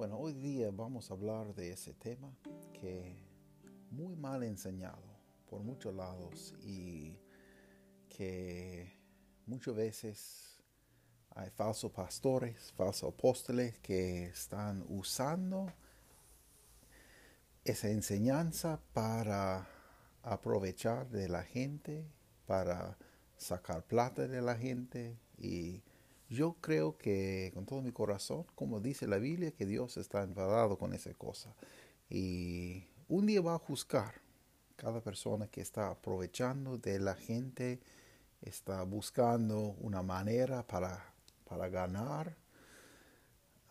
Bueno, 0.00 0.16
hoy 0.16 0.32
día 0.32 0.70
vamos 0.72 1.10
a 1.10 1.12
hablar 1.12 1.54
de 1.54 1.72
ese 1.72 1.92
tema 1.92 2.34
que 2.72 3.22
muy 3.90 4.16
mal 4.16 4.42
enseñado 4.42 5.02
por 5.46 5.60
muchos 5.62 5.94
lados 5.94 6.54
y 6.62 7.18
que 8.08 8.96
muchas 9.44 9.74
veces 9.74 10.56
hay 11.32 11.50
falsos 11.50 11.92
pastores, 11.92 12.72
falsos 12.72 13.12
apóstoles 13.12 13.78
que 13.80 14.24
están 14.24 14.86
usando 14.88 15.70
esa 17.62 17.90
enseñanza 17.90 18.80
para 18.94 19.68
aprovechar 20.22 21.10
de 21.10 21.28
la 21.28 21.42
gente, 21.42 22.06
para 22.46 22.96
sacar 23.36 23.84
plata 23.84 24.26
de 24.26 24.40
la 24.40 24.56
gente 24.56 25.18
y 25.36 25.82
yo 26.30 26.54
creo 26.60 26.96
que 26.96 27.50
con 27.54 27.66
todo 27.66 27.82
mi 27.82 27.90
corazón, 27.90 28.46
como 28.54 28.78
dice 28.80 29.08
la 29.08 29.18
Biblia, 29.18 29.50
que 29.50 29.66
Dios 29.66 29.96
está 29.96 30.22
enfadado 30.22 30.78
con 30.78 30.94
esa 30.94 31.12
cosa. 31.14 31.52
Y 32.08 32.84
un 33.08 33.26
día 33.26 33.40
va 33.40 33.56
a 33.56 33.58
juzgar 33.58 34.14
cada 34.76 35.00
persona 35.00 35.48
que 35.48 35.60
está 35.60 35.90
aprovechando 35.90 36.78
de 36.78 37.00
la 37.00 37.16
gente, 37.16 37.80
está 38.42 38.84
buscando 38.84 39.74
una 39.80 40.02
manera 40.02 40.64
para, 40.64 41.04
para 41.48 41.68
ganar 41.68 42.36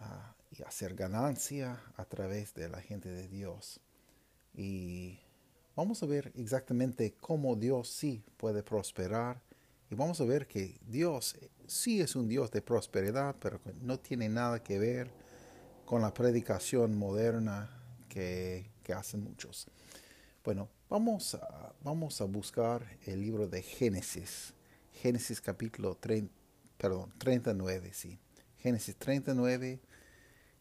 uh, 0.02 0.33
y 0.52 0.61
hacer 0.64 0.95
ganancia 0.95 1.81
a 1.95 2.03
través 2.03 2.53
de 2.53 2.67
la 2.67 2.81
gente 2.81 3.09
de 3.09 3.30
Dios. 3.30 3.80
Y 4.53 5.17
vamos 5.78 6.03
a 6.03 6.08
ver 6.08 6.33
exactamente 6.36 7.16
cómo 7.22 7.55
Dios 7.55 7.88
sí 7.89 8.22
puede 8.36 8.64
prosperar 8.64 9.42
y 9.92 9.95
vamos 9.95 10.22
a 10.22 10.26
ver 10.26 10.48
que 10.48 10.80
Dios 10.88 11.36
sí 11.66 12.00
es 12.00 12.16
un 12.16 12.28
Dios 12.28 12.52
de 12.52 12.62
prosperidad, 12.62 13.36
pero 13.40 13.59
no 13.82 14.00
tiene 14.00 14.30
nada 14.30 14.62
que 14.62 14.78
ver 14.78 15.09
con 15.86 16.02
la 16.02 16.14
predicación 16.14 16.95
moderna 16.95 17.70
que, 18.08 18.70
hacen 18.95 19.23
muchos. 19.23 19.67
Bueno, 20.44 20.67
vamos 20.90 21.36
a, 21.36 21.76
vamos 21.84 22.20
a 22.22 22.26
buscar 22.26 22.84
el 23.06 23.22
libro 23.22 23.48
de 23.48 23.62
Génesis. 23.62 24.56
Génesis 24.94 25.40
capítulo 25.40 25.95
30, 25.95 26.34
perdón, 26.76 27.14
39, 27.20 27.92
sí. 27.94 28.17
Génesis 28.58 28.95
39. 28.95 29.80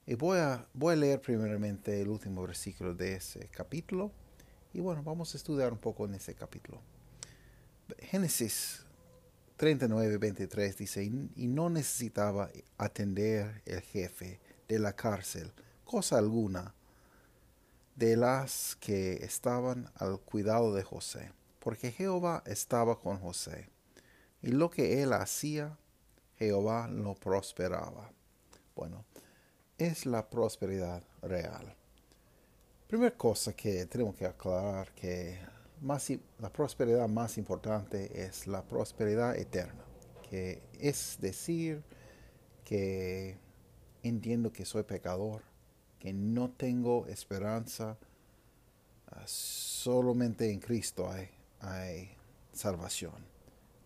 Y 0.06 0.14
voy 0.14 0.38
a, 0.40 0.66
voy 0.74 0.92
a 0.92 0.96
leer 0.96 1.22
primeramente 1.22 2.02
el 2.02 2.08
último 2.08 2.42
versículo 2.42 2.94
de 2.94 3.14
ese 3.14 3.48
capítulo. 3.48 4.12
Y 4.74 4.80
bueno, 4.80 5.02
vamos 5.02 5.32
a 5.32 5.38
estudiar 5.38 5.72
un 5.72 5.78
poco 5.78 6.04
en 6.04 6.14
ese 6.14 6.34
capítulo. 6.34 6.82
Génesis 7.98 8.84
39, 9.58 10.18
23 10.18 10.76
dice, 10.76 11.02
y 11.02 11.48
no 11.48 11.68
necesitaba 11.68 12.48
atender 12.76 13.60
el 13.66 13.80
jefe 13.80 14.40
de 14.68 14.78
la 14.78 14.94
cárcel, 14.94 15.52
cosa 15.84 16.16
alguna, 16.18 16.74
de 17.96 18.16
las 18.16 18.76
que 18.76 19.14
estaban 19.24 19.90
al 19.96 20.20
cuidado 20.20 20.72
de 20.72 20.84
José, 20.84 21.32
porque 21.58 21.90
Jehová 21.90 22.44
estaba 22.46 23.00
con 23.00 23.18
José, 23.18 23.68
y 24.42 24.52
lo 24.52 24.70
que 24.70 25.02
él 25.02 25.12
hacía, 25.12 25.76
Jehová 26.36 26.86
lo 26.86 27.16
prosperaba. 27.16 28.12
Bueno, 28.76 29.04
es 29.76 30.06
la 30.06 30.30
prosperidad 30.30 31.02
real. 31.20 31.74
Primera 32.86 33.16
cosa 33.16 33.54
que 33.54 33.86
tenemos 33.86 34.14
que 34.14 34.26
aclarar 34.26 34.92
que 34.94 35.40
más, 35.80 36.10
la 36.38 36.52
prosperidad 36.52 37.08
más 37.08 37.38
importante 37.38 38.24
es 38.24 38.46
la 38.46 38.62
prosperidad 38.62 39.36
eterna, 39.36 39.84
que 40.28 40.62
es 40.78 41.18
decir 41.20 41.82
que 42.64 43.38
entiendo 44.02 44.52
que 44.52 44.64
soy 44.64 44.82
pecador, 44.82 45.42
que 45.98 46.12
no 46.12 46.50
tengo 46.50 47.06
esperanza, 47.06 47.96
ah, 49.08 49.22
solamente 49.26 50.50
en 50.52 50.60
Cristo 50.60 51.10
hay, 51.10 51.28
hay 51.60 52.10
salvación. 52.52 53.26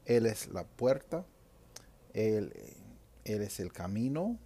Él 0.05 0.27
es 0.27 0.49
la 0.49 0.65
puerta, 0.65 1.25
él, 2.13 2.53
él 3.25 3.43
es 3.43 3.61
el 3.61 3.73
camino 3.73 4.39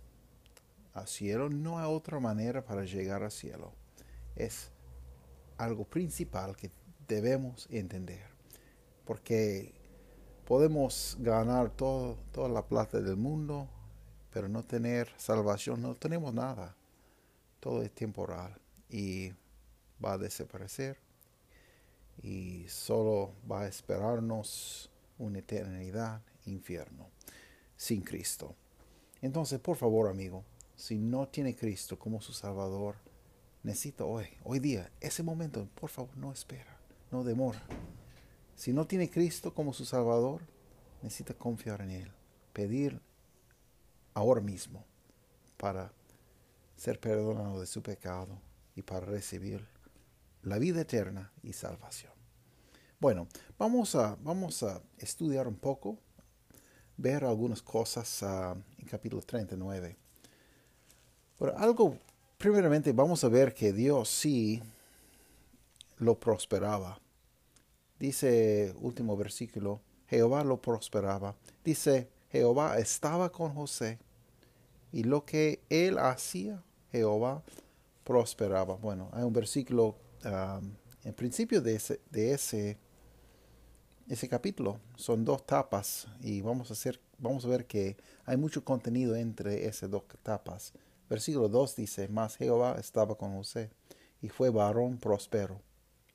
al 0.93 1.09
cielo, 1.09 1.49
no 1.49 1.79
hay 1.79 1.87
otra 1.87 2.21
manera 2.21 2.65
para 2.65 2.85
llegar 2.85 3.23
al 3.23 3.31
cielo. 3.31 3.73
Es 4.35 4.71
algo 5.57 5.85
principal 5.85 6.57
que 6.57 6.71
debemos 7.09 7.67
entender. 7.71 8.27
Porque 9.05 9.73
podemos 10.47 11.17
ganar 11.21 11.71
todo, 11.71 12.17
toda 12.33 12.49
la 12.49 12.67
plata 12.67 13.01
del 13.01 13.17
mundo, 13.17 13.69
pero 14.33 14.49
no 14.49 14.63
tener 14.63 15.09
salvación, 15.17 15.83
no 15.83 15.95
tenemos 15.95 16.35
nada. 16.35 16.77
Todo 17.61 17.83
es 17.83 17.93
temporal 17.93 18.59
y 18.91 19.33
va 20.05 20.15
a 20.15 20.19
desaparecer 20.19 20.99
y 22.23 22.67
solo 22.69 23.33
va 23.51 23.63
a 23.63 23.69
esperarnos 23.69 24.91
una 25.19 25.39
eternidad 25.39 26.23
infierno 26.45 27.09
sin 27.77 28.03
Cristo. 28.03 28.55
Entonces, 29.23 29.59
por 29.59 29.77
favor, 29.77 30.09
amigo, 30.09 30.45
si 30.77 30.99
no 30.99 31.29
tiene 31.29 31.57
Cristo 31.57 31.99
como 31.99 32.21
su 32.21 32.33
Salvador, 32.33 32.97
necesita 33.63 34.05
hoy, 34.05 34.27
hoy 34.45 34.61
día, 34.61 34.91
ese 35.01 35.23
momento, 35.23 35.69
por 35.75 35.91
favor, 35.91 36.17
no 36.17 36.33
espera 36.33 36.76
no 37.17 37.25
demora. 37.25 37.63
Si 38.55 38.73
no 38.73 38.87
tiene 38.87 39.11
Cristo 39.11 39.55
como 39.55 39.73
su 39.73 39.87
Salvador, 39.87 40.43
necesita 41.03 41.33
confiar 41.35 41.81
en 41.81 41.91
Él, 41.91 42.13
pedir 42.53 43.01
ahora 44.13 44.43
mismo 44.43 44.85
para 45.57 45.93
ser 46.77 47.01
perdonado 47.01 47.61
de 47.61 47.67
su 47.67 47.83
pecado 47.83 48.39
y 48.75 48.83
para 48.83 49.07
recibir 49.07 49.67
la 50.43 50.59
vida 50.59 50.83
eterna 50.83 51.33
y 51.43 51.55
salvación. 51.55 52.13
Bueno, 53.01 53.29
vamos 53.59 53.95
a, 53.95 54.17
vamos 54.23 54.63
a 54.63 54.83
estudiar 54.99 55.49
un 55.49 55.57
poco, 55.57 55.99
ver 56.99 57.25
algunas 57.25 57.63
cosas 57.63 58.23
uh, 58.23 58.59
en 58.79 58.87
capítulo 58.87 59.23
39. 59.23 59.97
Pero 61.39 61.59
algo, 61.59 61.99
primeramente 62.37 62.93
vamos 62.93 63.25
a 63.25 63.29
ver 63.29 63.55
que 63.55 63.73
Dios 63.73 64.09
sí 64.09 64.63
lo 65.99 66.19
prosperaba. 66.19 67.01
Dice 67.99 68.75
último 68.81 69.17
versículo, 69.17 69.81
Jehová 70.09 70.45
lo 70.45 70.61
prosperaba. 70.61 71.35
Dice, 71.65 72.09
Jehová 72.31 72.79
estaba 72.79 73.31
con 73.31 73.55
José 73.55 73.99
y 74.93 75.05
lo 75.05 75.25
que 75.25 75.61
él 75.69 75.99
hacía, 75.99 76.63
Jehová 76.93 77.43
prosperaba. 78.05 78.77
Bueno, 78.77 79.11
hay 79.13 79.25
un 79.25 79.33
versículo 79.33 79.97
um, 80.25 80.73
en 81.05 81.15
principio 81.15 81.61
de 81.61 81.75
ese, 81.75 82.79
ese 84.09 84.29
capítulo. 84.29 84.79
Son 84.97 85.25
dos 85.25 85.45
tapas 85.47 86.07
y 86.21 86.41
vamos 86.41 86.71
a, 86.71 86.75
hacer, 86.75 87.01
vamos 87.19 87.45
a 87.45 87.49
ver 87.49 87.67
que 87.67 87.97
hay 88.25 88.37
mucho 88.37 88.65
contenido 88.65 89.17
entre 89.17 89.67
esas 89.67 89.91
dos 89.91 90.05
tapas. 90.23 90.73
Versículo 91.09 91.49
2 91.49 91.77
dice, 91.77 92.09
mas 92.09 92.37
Jehová 92.37 92.77
estaba 92.81 93.17
con 93.17 93.37
José 93.37 93.71
y 94.21 94.29
fue 94.29 94.51
varón 94.51 94.99
próspero 94.99 95.63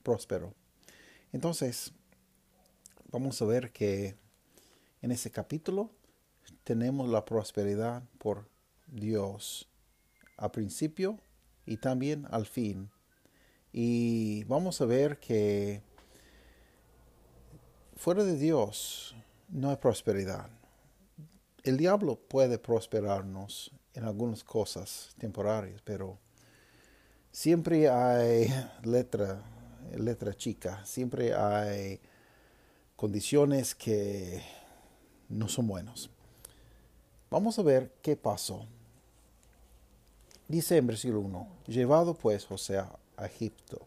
próspero. 0.02 0.54
Entonces, 1.34 1.94
vamos 3.12 3.42
a 3.42 3.46
ver 3.46 3.72
que 3.72 4.16
en 5.02 5.12
ese 5.12 5.32
capítulo 5.32 5.92
tenemos 6.64 7.10
la 7.10 7.26
prosperidad 7.26 8.04
por 8.18 8.50
Dios 8.88 9.70
al 10.38 10.52
principio 10.52 11.20
y 11.66 11.78
también 11.78 12.28
al 12.32 12.46
fin. 12.46 12.90
Y 13.72 14.44
vamos 14.46 14.82
a 14.82 14.86
ver 14.86 15.20
que 15.20 15.82
fuera 17.96 18.24
de 18.24 18.38
Dios 18.38 19.16
no 19.48 19.70
hay 19.70 19.78
prosperidad. 19.78 20.50
El 21.64 21.78
diablo 21.78 22.16
puede 22.16 22.58
prosperarnos 22.58 23.72
en 23.94 24.04
algunas 24.04 24.44
cosas 24.44 25.14
temporarias, 25.18 25.82
pero 25.84 26.18
siempre 27.32 27.88
hay 27.88 28.48
letra 28.84 29.42
letra 29.98 30.34
chica. 30.34 30.84
Siempre 30.86 31.34
hay 31.34 32.00
condiciones 32.96 33.76
que 33.76 34.42
no 35.30 35.48
son 35.48 35.68
buenos. 35.68 36.10
Vamos 37.30 37.58
a 37.58 37.64
ver 37.64 37.94
qué 38.02 38.16
pasó. 38.16 38.66
Dice 40.48 40.78
en 40.78 40.88
versículo 40.88 41.22
1, 41.22 41.48
llevado 41.68 42.14
pues 42.14 42.46
José 42.46 42.78
a 42.78 43.26
Egipto, 43.26 43.80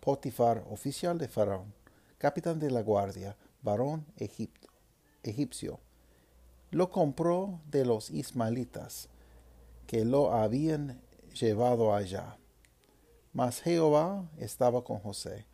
Potifar, 0.00 0.64
oficial 0.70 1.18
de 1.18 1.28
Faraón, 1.28 1.74
capitán 2.18 2.58
de 2.60 2.70
la 2.70 2.82
guardia, 2.82 3.36
varón 3.62 4.06
Egipto, 4.16 4.68
egipcio, 5.22 5.80
lo 6.70 6.90
compró 6.90 7.60
de 7.70 7.84
los 7.84 8.10
ismaelitas 8.10 9.08
que 9.86 10.04
lo 10.04 10.32
habían 10.32 11.00
llevado 11.32 11.94
allá. 11.94 12.36
Mas 13.32 13.60
Jehová 13.60 14.28
estaba 14.38 14.82
con 14.82 14.98
José, 14.98 15.46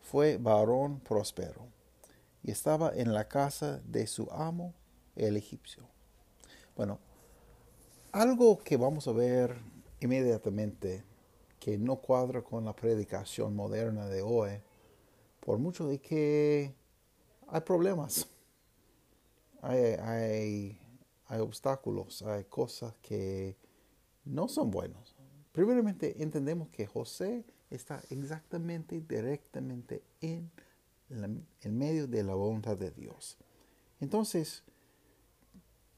fue 0.00 0.38
varón 0.38 1.00
próspero, 1.00 1.66
y 2.42 2.50
estaba 2.50 2.92
en 2.94 3.12
la 3.12 3.28
casa 3.28 3.80
de 3.84 4.06
su 4.06 4.30
amo 4.30 4.74
el 5.16 5.36
egipcio. 5.36 5.86
Bueno, 6.76 6.98
algo 8.12 8.58
que 8.58 8.76
vamos 8.76 9.06
a 9.08 9.12
ver 9.12 9.56
inmediatamente 10.00 11.04
que 11.58 11.78
no 11.78 11.96
cuadra 11.96 12.42
con 12.42 12.64
la 12.64 12.74
predicación 12.74 13.54
moderna 13.54 14.06
de 14.08 14.22
hoy, 14.22 14.60
por 15.40 15.58
mucho 15.58 15.86
de 15.86 16.00
que 16.00 16.74
hay 17.48 17.60
problemas, 17.60 18.26
hay, 19.60 20.78
hay, 21.28 21.40
obstáculos, 21.40 22.22
hay 22.22 22.44
cosas 22.44 22.94
que 23.00 23.56
no 24.24 24.48
son 24.48 24.70
buenos. 24.70 25.11
Primeramente 25.52 26.22
entendemos 26.22 26.68
que 26.70 26.86
José 26.86 27.44
está 27.70 28.02
exactamente, 28.08 29.00
directamente 29.00 30.02
en, 30.20 30.50
el 31.60 31.72
medio 31.72 32.06
de 32.06 32.22
la 32.22 32.34
voluntad 32.34 32.76
de 32.76 32.90
Dios. 32.90 33.36
Entonces, 34.00 34.62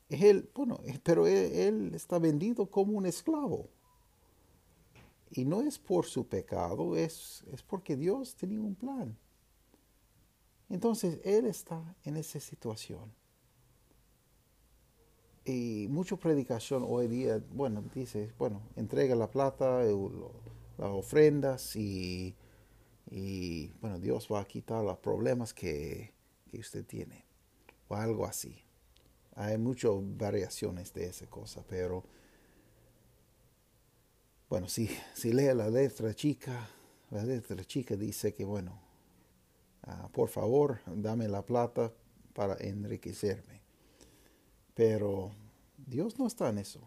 él, 0.08 0.50
bueno, 0.54 0.80
pero 1.04 1.28
él, 1.28 1.92
está 1.94 2.18
vendido 2.18 2.66
como 2.66 2.98
un 2.98 3.06
esclavo. 3.06 3.68
Y 5.30 5.44
no 5.44 5.62
es 5.62 5.78
por 5.78 6.04
su 6.06 6.26
pecado, 6.26 6.96
es, 6.96 7.44
es 7.52 7.62
porque 7.62 7.96
Dios 7.96 8.34
tenía 8.34 8.60
un 8.60 8.74
plan. 8.74 9.16
Entonces, 10.68 11.20
él 11.24 11.46
está 11.46 11.96
en 12.04 12.16
esa 12.16 12.40
situación. 12.40 13.12
Y 15.44 15.88
mucha 15.90 16.16
predicación 16.16 16.84
hoy 16.88 17.06
día, 17.06 17.42
bueno, 17.50 17.84
dice, 17.94 18.32
bueno, 18.38 18.62
entrega 18.76 19.14
la 19.14 19.30
plata, 19.30 19.82
las 19.82 20.88
ofrendas 20.88 21.76
y, 21.76 22.34
y, 23.10 23.68
bueno, 23.80 23.98
Dios 23.98 24.26
va 24.32 24.40
a 24.40 24.46
quitar 24.46 24.82
los 24.82 24.96
problemas 24.98 25.52
que, 25.52 26.14
que 26.50 26.58
usted 26.58 26.86
tiene. 26.86 27.26
O 27.88 27.94
algo 27.94 28.24
así. 28.24 28.64
Hay 29.34 29.58
muchas 29.58 29.92
variaciones 30.16 30.94
de 30.94 31.06
esa 31.06 31.26
cosa, 31.26 31.62
pero 31.68 32.04
bueno, 34.48 34.68
si, 34.68 34.88
si 35.14 35.32
lee 35.32 35.52
la 35.54 35.68
letra 35.68 36.14
chica, 36.14 36.70
la 37.10 37.22
letra 37.22 37.62
chica 37.64 37.96
dice 37.96 38.32
que, 38.32 38.44
bueno, 38.44 38.80
ah, 39.82 40.08
por 40.10 40.30
favor, 40.30 40.78
dame 40.86 41.28
la 41.28 41.44
plata 41.44 41.92
para 42.32 42.56
enriquecerme. 42.60 43.63
Pero 44.74 45.30
Dios 45.86 46.18
no 46.18 46.26
está 46.26 46.48
en 46.48 46.58
eso. 46.58 46.80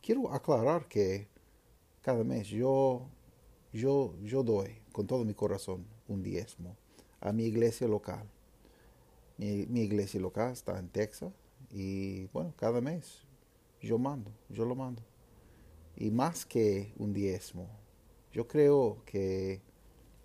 Quiero 0.00 0.32
aclarar 0.32 0.86
que 0.88 1.28
cada 2.02 2.22
mes 2.24 2.48
yo, 2.48 3.08
yo, 3.72 4.14
yo 4.22 4.42
doy 4.42 4.80
con 4.92 5.06
todo 5.06 5.24
mi 5.24 5.34
corazón 5.34 5.86
un 6.06 6.22
diezmo 6.22 6.76
a 7.20 7.32
mi 7.32 7.44
iglesia 7.44 7.88
local. 7.88 8.28
Mi, 9.36 9.82
iglesia 9.82 10.20
local 10.20 10.52
está 10.52 10.78
en 10.78 10.88
Texas, 10.88 11.32
y 11.70 12.26
bueno, 12.26 12.52
cada 12.56 12.80
mes 12.80 13.22
yo 13.80 13.98
mando, 13.98 14.32
yo 14.48 14.64
lo 14.64 14.74
mando. 14.74 15.02
Y 15.96 16.10
más 16.10 16.44
que 16.44 16.92
un 16.96 17.12
diezmo, 17.12 17.68
yo 18.32 18.48
creo 18.48 19.02
que, 19.04 19.60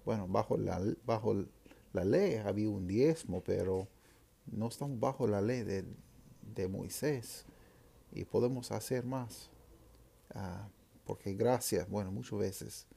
bueno, 0.05 0.27
bajo 0.27 0.57
la, 0.57 0.81
bajo 1.05 1.45
la 1.93 2.05
ley 2.05 2.35
había 2.35 2.69
un 2.69 2.87
diezmo, 2.87 3.43
pero 3.43 3.87
no 4.51 4.67
estamos 4.67 4.99
bajo 4.99 5.27
la 5.27 5.41
ley 5.41 5.61
de, 5.63 5.85
de 6.53 6.67
Moisés 6.67 7.45
y 8.11 8.25
podemos 8.25 8.71
hacer 8.71 9.05
más. 9.05 9.49
Ah, 10.33 10.67
porque 11.05 11.33
gracias, 11.33 11.89
bueno, 11.89 12.11
muchas 12.11 12.39
veces 12.39 12.87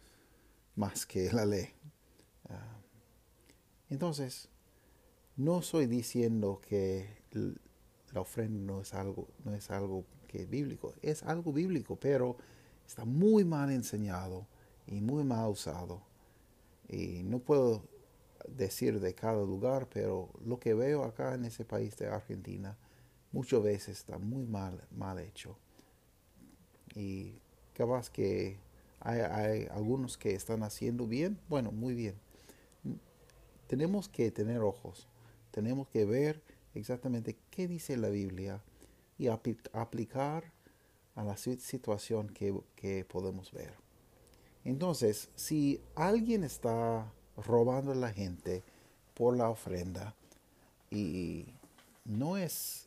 más 0.75 1.07
que 1.07 1.33
la 1.33 1.45
ley. 1.45 1.69
Ah, 2.49 2.79
entonces, 3.89 4.49
no 5.37 5.61
estoy 5.61 5.87
diciendo 5.87 6.61
que 6.67 7.09
la 8.13 8.21
ofrenda 8.21 8.73
no 8.73 8.81
es 8.81 8.95
algo, 8.95 9.29
no 9.45 9.55
es 9.55 9.71
algo 9.71 10.05
que 10.27 10.43
es 10.43 10.51
bíblico, 10.51 10.95
es 11.03 11.23
algo 11.23 11.53
bíblico, 11.53 11.97
pero 11.97 12.37
está 12.87 13.05
muy 13.05 13.45
mal 13.45 13.71
enseñado 13.71 14.47
y 14.87 15.01
muy 15.01 15.25
mal 15.25 15.51
usado. 15.51 16.03
Y 16.89 17.23
no 17.25 17.39
puedo 17.41 17.83
decir 18.49 19.01
de 19.01 19.15
cada 19.15 19.45
lugar, 19.45 19.89
pero 19.89 20.31
lo 20.45 20.59
que 20.59 20.75
veo 20.75 21.05
acá 21.05 21.35
en 21.35 21.45
ese 21.45 21.65
país 21.65 21.97
de 21.97 22.07
Argentina, 22.07 22.79
muchas 23.37 23.63
veces 23.63 23.99
está 23.99 24.17
muy 24.17 24.47
mal, 24.47 24.83
mal 24.91 25.19
hecho. 25.19 25.59
Y 26.95 27.35
capaz 27.75 28.09
que 28.09 28.57
hay, 29.01 29.21
hay 29.21 29.67
algunos 29.71 30.17
que 30.17 30.35
están 30.35 30.63
haciendo 30.63 31.07
bien, 31.07 31.39
bueno, 31.49 31.71
muy 31.71 31.95
bien. 31.95 32.15
Tenemos 33.67 34.09
que 34.09 34.31
tener 34.31 34.63
ojos, 34.63 35.07
tenemos 35.51 35.87
que 35.89 36.07
ver 36.07 36.43
exactamente 36.75 37.37
qué 37.51 37.69
dice 37.69 37.99
la 37.99 38.09
Biblia 38.09 38.63
y 39.19 39.29
aplicar 39.29 40.51
a 41.15 41.23
la 41.23 41.37
situación 41.37 42.29
que, 42.29 43.05
podemos 43.05 43.53
ver. 43.53 43.75
Entonces, 44.65 45.29
si 45.35 45.81
alguien 45.95 46.43
está 46.43 47.13
robando 47.37 47.93
a 47.93 47.95
la 47.95 48.13
gente 48.13 48.63
por 49.15 49.37
la 49.37 49.51
ofrenda 49.51 50.15
y 50.91 51.47
no 52.07 52.39
es 52.39 52.86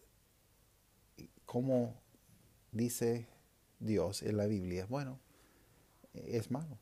como 1.49 1.95
dice 2.71 3.25
Dios 3.79 4.21
en 4.21 4.37
la 4.37 4.45
Biblia, 4.45 4.85
bueno, 4.87 5.17
es 6.13 6.51
malo. 6.51 6.77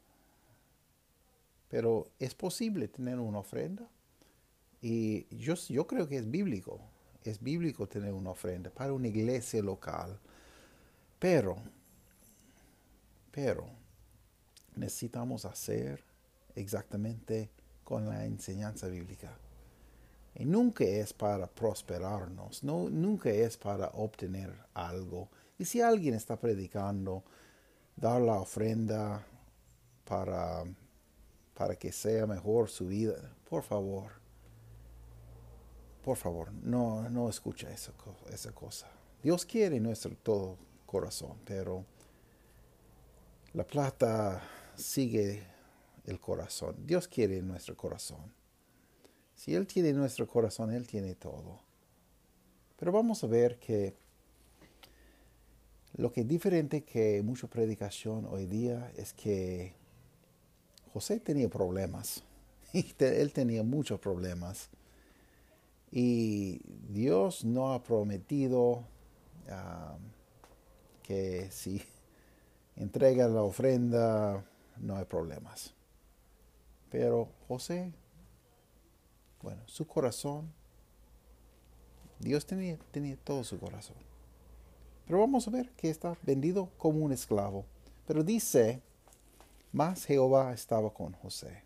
Pero 1.69 2.12
es 2.19 2.36
posible 2.36 2.90
tener 2.90 3.18
una 3.18 3.40
ofrenda 3.40 3.88
y 4.81 5.25
yo, 5.38 5.56
yo 5.56 5.88
creo 5.88 6.10
que 6.10 6.18
es 6.18 6.30
bíblico 6.30 6.81
es 7.30 7.42
bíblico 7.42 7.88
tener 7.88 8.14
una 8.14 8.31
ofrenda 8.31 8.69
para 8.69 8.92
una 8.92 9.08
iglesia 9.08 9.62
local. 9.62 10.19
Pero, 11.19 11.58
pero, 13.31 13.68
necesitamos 14.75 15.46
hacer 15.46 16.04
exactamente 16.56 17.50
con 17.83 18.07
la 18.07 18.26
enseñanza 18.26 18.88
bíblica. 18.88 19.38
Y 20.39 20.45
nunca 20.45 20.83
es 20.83 21.13
para 21.13 21.47
prosperarnos, 21.47 22.63
no, 22.63 22.89
nunca 22.89 23.31
es 23.31 23.57
para 23.57 23.87
obtener 23.87 24.53
algo. 24.75 25.29
Y 25.57 25.65
si 25.65 25.81
alguien 25.81 26.13
está 26.13 26.39
predicando, 26.39 27.23
dar 27.95 28.21
la 28.21 28.39
ofrenda 28.39 29.25
para, 30.06 30.63
para 31.56 31.75
que 31.75 31.91
sea 31.91 32.27
mejor 32.27 32.69
su 32.69 32.85
vida, 32.85 33.35
por 33.49 33.63
favor, 33.63 34.11
por 36.03 36.17
favor, 36.17 36.53
no, 36.53 37.09
no 37.09 37.29
escucha 37.29 37.71
esa, 37.71 37.91
esa 38.31 38.51
cosa. 38.51 38.87
Dios 39.23 39.44
quiere 39.44 39.79
nuestro 39.79 40.15
todo 40.17 40.57
corazón, 40.85 41.39
pero 41.45 41.83
la 43.53 43.65
plata 43.65 44.44
sigue 44.75 45.44
el 46.06 46.19
corazón. 46.19 46.75
Dios 46.85 47.07
quiere 47.07 47.41
nuestro 47.41 47.75
corazón. 47.75 48.31
Si 49.37 49.56
Él 49.56 49.67
tiene 49.67 49.94
nuestro 49.94 50.27
corazón, 50.27 50.73
Él 50.73 50.85
tiene 50.85 51.15
todo. 51.15 51.61
Pero 52.77 52.91
vamos 52.91 53.23
a 53.23 53.27
ver 53.27 53.57
que 53.59 53.95
lo 55.95 56.11
que 56.11 56.21
es 56.21 56.27
diferente 56.27 56.83
que 56.83 57.21
mucha 57.23 57.47
predicación 57.47 58.25
hoy 58.25 58.45
día 58.45 58.91
es 58.97 59.13
que 59.13 59.73
José 60.91 61.19
tenía 61.19 61.49
problemas. 61.49 62.23
él 62.99 63.31
tenía 63.31 63.63
muchos 63.63 63.99
problemas. 63.99 64.69
Y 65.91 66.59
Dios 66.89 67.45
no 67.45 67.73
ha 67.73 67.83
prometido 67.83 68.83
ah, 69.49 69.97
que 71.03 71.49
si 71.51 71.81
entrega 72.75 73.27
la 73.27 73.44
ofrenda 73.44 74.44
no 74.77 74.97
hay 74.97 75.06
problemas. 75.06 75.73
Pero 76.89 77.29
José, 77.47 77.94
bueno, 79.41 79.61
su 79.65 79.85
corazón, 79.87 80.51
Dios 82.19 82.45
tenía, 82.45 82.77
tenía 82.91 83.17
todo 83.17 83.44
su 83.44 83.59
corazón. 83.59 83.97
Pero 85.06 85.19
vamos 85.19 85.47
a 85.47 85.51
ver 85.51 85.71
que 85.71 85.89
está 85.89 86.17
vendido 86.23 86.69
como 86.77 86.99
un 86.99 87.11
esclavo. 87.11 87.65
Pero 88.06 88.23
dice, 88.23 88.81
más 89.71 90.06
Jehová 90.06 90.53
estaba 90.53 90.94
con 90.94 91.13
José 91.13 91.63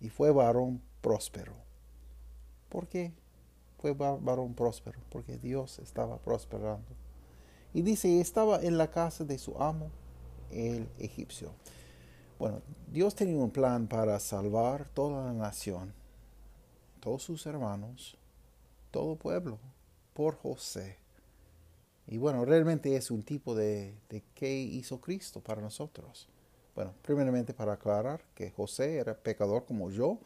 y 0.00 0.08
fue 0.08 0.30
varón 0.32 0.82
próspero. 1.00 1.54
¿Por 2.68 2.88
qué? 2.88 3.12
fue 3.82 3.92
varón 3.94 4.54
próspero, 4.54 5.00
porque 5.10 5.36
Dios 5.36 5.80
estaba 5.80 6.16
prosperando. 6.18 6.86
Y 7.74 7.82
dice, 7.82 8.20
estaba 8.20 8.62
en 8.62 8.78
la 8.78 8.88
casa 8.88 9.24
de 9.24 9.38
su 9.38 9.60
amo, 9.60 9.90
el 10.52 10.88
egipcio. 10.98 11.50
Bueno, 12.38 12.62
Dios 12.92 13.16
tenía 13.16 13.42
un 13.42 13.50
plan 13.50 13.88
para 13.88 14.20
salvar 14.20 14.88
toda 14.94 15.24
la 15.24 15.32
nación, 15.32 15.92
todos 17.02 17.24
sus 17.24 17.44
hermanos, 17.46 18.16
todo 18.92 19.16
pueblo, 19.16 19.58
por 20.14 20.36
José. 20.36 20.98
Y 22.06 22.16
bueno, 22.16 22.44
realmente 22.44 22.94
es 22.94 23.10
un 23.10 23.24
tipo 23.24 23.56
de, 23.56 23.96
de 24.08 24.22
qué 24.36 24.54
hizo 24.54 25.00
Cristo 25.00 25.40
para 25.40 25.60
nosotros. 25.60 26.28
Bueno, 26.76 26.94
primeramente 27.02 27.52
para 27.52 27.72
aclarar 27.72 28.22
que 28.36 28.52
José 28.52 28.98
era 28.98 29.16
pecador 29.16 29.64
como 29.64 29.90
yo, 29.90 30.20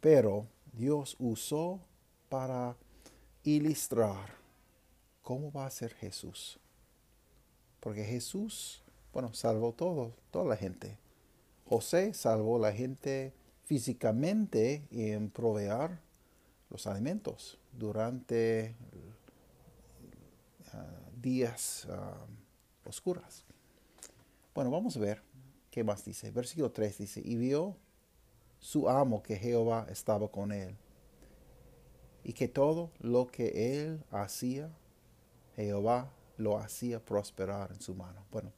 pero 0.00 0.46
Dios 0.72 1.16
usó 1.18 1.80
para 2.30 2.76
ilustrar 3.44 4.30
cómo 5.20 5.52
va 5.52 5.66
a 5.66 5.70
ser 5.70 5.92
Jesús. 5.92 6.58
Porque 7.78 8.04
Jesús, 8.04 8.82
bueno, 9.12 9.34
salvó 9.34 9.72
todo, 9.72 10.14
toda 10.30 10.46
la 10.46 10.56
gente. 10.56 10.96
José 11.68 12.14
salvó 12.14 12.58
la 12.58 12.72
gente 12.72 13.34
físicamente 13.64 14.86
en 14.90 15.28
proveer 15.28 16.05
los 16.70 16.86
alimentos 16.86 17.58
durante 17.72 18.74
ah, 20.72 20.84
días 21.20 21.86
uh, 21.88 22.88
oscuras. 22.88 23.44
Bueno, 24.54 24.70
vamos 24.70 24.96
a 24.96 25.00
ver 25.00 25.22
qué 25.70 25.84
más 25.84 26.04
dice. 26.04 26.30
Versículo 26.30 26.70
3 26.70 26.98
dice, 26.98 27.22
y 27.24 27.36
vio 27.36 27.76
su 28.58 28.88
amo 28.88 29.22
que 29.22 29.36
Jehová 29.36 29.86
estaba 29.90 30.28
con 30.28 30.52
él, 30.52 30.76
y 32.24 32.32
que 32.32 32.48
todo 32.48 32.90
lo 32.98 33.28
que 33.28 33.84
él 33.84 34.02
hacía, 34.10 34.68
Jehová 35.54 36.10
lo 36.38 36.58
hacía 36.58 36.98
prosperar 36.98 37.70
en 37.70 37.80
su 37.80 37.94
mano. 37.94 38.24
Bueno, 38.32 38.52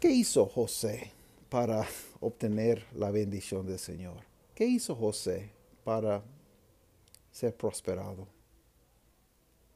¿qué 0.00 0.10
hizo 0.10 0.46
José 0.46 1.12
para 1.48 1.86
obtener 2.20 2.84
la 2.94 3.12
bendición 3.12 3.66
del 3.66 3.78
Señor? 3.78 4.24
¿Qué 4.56 4.64
hizo 4.66 4.96
José 4.96 5.52
para 5.84 6.24
ser 7.38 7.56
prosperado? 7.56 8.26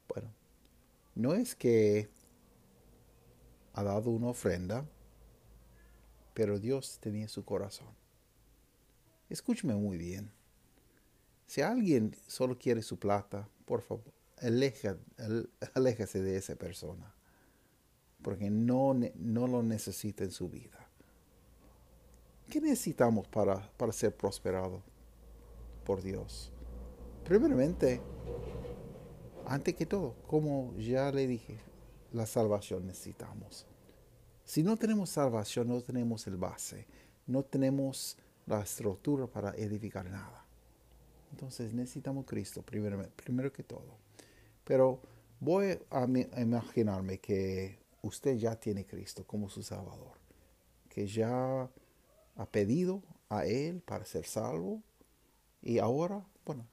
Bueno, 0.09 0.29
no 1.15 1.33
es 1.33 1.55
que 1.55 2.09
ha 3.73 3.83
dado 3.83 4.09
una 4.09 4.27
ofrenda, 4.27 4.85
pero 6.33 6.59
Dios 6.59 6.99
tenía 6.99 7.29
su 7.29 7.45
corazón. 7.45 7.87
Escúcheme 9.29 9.75
muy 9.75 9.97
bien. 9.97 10.29
Si 11.47 11.61
alguien 11.61 12.13
solo 12.27 12.57
quiere 12.57 12.81
su 12.81 12.99
plata, 12.99 13.47
por 13.65 13.81
favor, 13.81 14.11
aléjese 14.37 16.21
de 16.21 16.35
esa 16.35 16.55
persona, 16.55 17.15
porque 18.21 18.49
no, 18.49 18.93
no 19.15 19.47
lo 19.47 19.63
necesita 19.63 20.25
en 20.25 20.31
su 20.31 20.49
vida. 20.49 20.89
¿Qué 22.49 22.59
necesitamos 22.59 23.25
para, 23.29 23.71
para 23.77 23.93
ser 23.93 24.15
prosperados 24.15 24.83
por 25.85 26.01
Dios? 26.01 26.52
Primeramente, 27.25 28.01
antes 29.45 29.75
que 29.75 29.85
todo, 29.85 30.15
como 30.27 30.75
ya 30.75 31.09
le 31.11 31.25
dije, 31.25 31.57
la 32.11 32.25
salvación 32.25 32.85
necesitamos. 32.85 33.65
Si 34.43 34.61
no 34.61 34.75
tenemos 34.75 35.09
salvación, 35.09 35.69
no 35.69 35.81
tenemos 35.81 36.27
el 36.27 36.35
base, 36.35 36.85
no 37.25 37.43
tenemos 37.43 38.17
la 38.45 38.61
estructura 38.61 39.25
para 39.25 39.51
edificar 39.55 40.09
nada. 40.09 40.45
Entonces 41.31 41.73
necesitamos 41.73 42.25
Cristo 42.25 42.61
primero, 42.61 43.53
que 43.53 43.63
todo. 43.63 43.97
Pero 44.65 44.99
voy 45.39 45.79
a 45.89 46.05
imaginarme 46.41 47.19
que 47.19 47.79
usted 48.01 48.35
ya 48.35 48.57
tiene 48.57 48.85
Cristo 48.85 49.25
como 49.25 49.49
su 49.49 49.63
Salvador, 49.63 50.17
que 50.89 51.07
ya 51.07 51.69
ha 52.35 52.45
pedido 52.51 53.01
a 53.29 53.45
Él 53.45 53.81
para 53.81 54.03
ser 54.03 54.25
salvo 54.25 54.83
y 55.61 55.79
ahora, 55.79 56.27
bueno, 56.45 56.67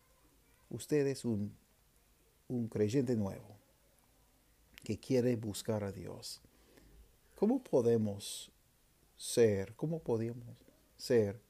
usted 0.70 1.06
es 1.06 1.24
un, 1.24 1.54
un 2.48 2.68
creyente 2.68 3.14
nuevo 3.16 3.56
que 4.82 4.98
quiere 4.98 5.36
buscar 5.36 5.84
a 5.84 5.92
Dios. 5.92 6.40
¿Cómo 7.36 7.62
podemos 7.62 8.50
ser, 9.16 9.74
cómo 9.76 10.00
podemos 10.00 10.64
ser 10.96 11.40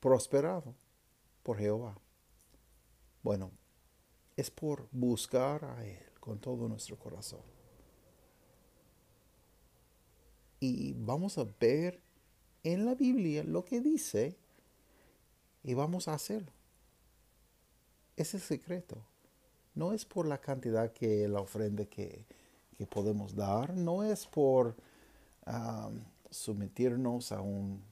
prosperados 0.00 0.74
por 1.42 1.58
Jehová? 1.58 1.98
Bueno, 3.22 3.50
es 4.36 4.50
por 4.50 4.88
buscar 4.90 5.64
a 5.64 5.86
Él 5.86 6.04
con 6.20 6.38
todo 6.38 6.68
nuestro 6.68 6.98
corazón. 6.98 7.42
Y 10.60 10.94
vamos 10.94 11.36
a 11.36 11.46
ver 11.60 12.00
en 12.62 12.86
la 12.86 12.94
Biblia 12.94 13.44
lo 13.44 13.64
que 13.64 13.80
dice 13.80 14.36
y 15.62 15.74
vamos 15.74 16.08
a 16.08 16.14
hacerlo. 16.14 16.53
Es 18.16 18.34
el 18.34 18.40
secreto. 18.40 18.96
No 19.74 19.92
es 19.92 20.04
por 20.04 20.26
la 20.26 20.40
cantidad 20.40 20.92
que 20.92 21.26
la 21.28 21.40
ofrenda 21.40 21.84
que, 21.84 22.26
podemos 22.90 23.34
dar, 23.34 23.74
no 23.74 24.02
es 24.02 24.26
por 24.26 24.76
someternos 26.30 27.32
a 27.32 27.40
un, 27.40 27.82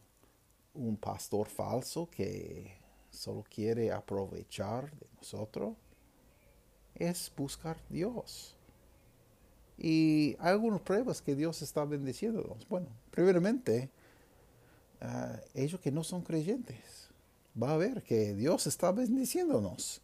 un 0.74 0.96
pastor 0.96 1.48
falso 1.48 2.08
que 2.10 2.76
solo 3.10 3.44
quiere 3.48 3.90
aprovechar 3.90 4.90
de 4.98 5.06
nosotros 5.16 5.76
es 6.94 7.32
buscar 7.36 7.78
Dios. 7.88 8.56
Y 9.78 10.36
hay 10.38 10.52
algunas 10.52 10.80
pruebas 10.80 11.20
que 11.22 11.34
Dios 11.34 11.62
está 11.62 11.84
bendiciéndonos. 11.84 12.68
Bueno, 12.68 12.88
primeramente, 13.10 13.90
ah, 15.00 15.40
ellos 15.54 15.80
que 15.80 15.90
no 15.90 16.04
son 16.04 16.22
creyentes, 16.22 17.08
va 17.60 17.72
a 17.72 17.76
ver 17.76 18.02
que 18.02 18.34
Dios 18.34 18.66
está 18.66 18.92
bendiciéndonos. 18.92 20.00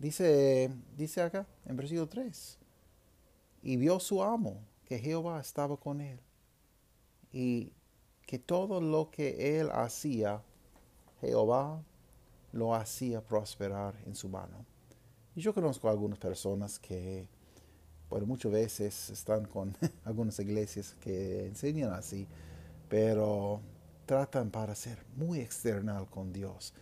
Dice, 0.00 0.70
dice 0.96 1.22
acá 1.22 1.46
en 1.66 1.76
versículo 1.76 2.08
3, 2.08 2.58
y 3.62 3.76
vio 3.76 3.98
su 3.98 4.22
amo 4.22 4.60
que 4.84 4.98
Jehová 4.98 5.40
estaba 5.40 5.76
con 5.76 6.00
él 6.00 6.20
y 7.32 7.72
que 8.26 8.38
todo 8.38 8.80
lo 8.80 9.10
que 9.10 9.58
él 9.58 9.70
hacía, 9.72 10.42
Jehová 11.20 11.82
lo 12.52 12.74
hacía 12.74 13.20
prosperar 13.20 13.94
en 14.06 14.14
su 14.14 14.28
mano. 14.28 14.64
Y 15.34 15.40
yo 15.40 15.52
conozco 15.52 15.88
a 15.88 15.90
algunas 15.90 16.18
personas 16.18 16.78
que, 16.78 17.26
bueno, 18.08 18.26
muchas 18.26 18.52
veces 18.52 19.10
están 19.10 19.46
con 19.46 19.76
algunas 20.04 20.38
iglesias 20.38 20.94
que 21.00 21.46
enseñan 21.46 21.92
así, 21.92 22.26
pero 22.88 23.60
tratan 24.06 24.50
para 24.50 24.74
ser 24.74 25.04
muy 25.16 25.40
external 25.40 26.08
con 26.08 26.32
Dios. 26.32 26.72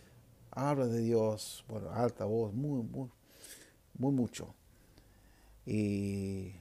Habla 0.59 0.87
de 0.87 1.01
Dios, 1.01 1.63
bueno, 1.67 1.91
alta 1.91 2.25
voz, 2.25 2.51
muy, 2.51 2.81
muy, 2.81 3.11
muy 3.93 4.11
mucho. 4.11 4.55
Y, 5.67 6.51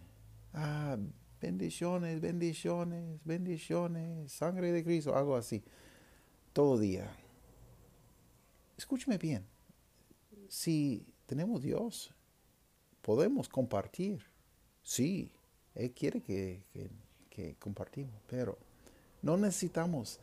ah, 0.52 0.98
bendiciones, 1.40 2.20
bendiciones, 2.20 3.18
bendiciones, 3.24 4.30
sangre 4.30 4.70
de 4.70 4.84
Cristo, 4.84 5.16
algo 5.16 5.34
así, 5.34 5.64
todo 6.52 6.78
día. 6.78 7.10
Escúcheme 8.76 9.16
bien, 9.16 9.46
si 10.46 11.06
tenemos 11.24 11.62
Dios. 11.62 12.12
Podemos 13.00 13.48
compartir. 13.48 14.26
Sí, 14.82 15.32
Él 15.74 15.92
quiere 15.92 16.20
que, 16.20 17.56
compartimos, 17.58 18.20
pero 18.26 18.58
no 19.22 19.38
necesitamos 19.38 20.20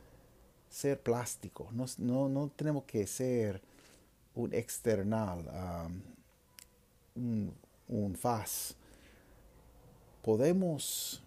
ser 0.73 0.99
plástico. 0.99 1.69
No, 1.71 1.85
no, 2.27 2.49
tenemos 2.49 2.85
que 2.85 3.05
ser 3.05 3.61
un 4.33 4.51
external, 4.53 5.45
un, 7.15 7.53
un 7.87 8.15
faz. 8.15 8.75
Podemos 10.23 11.21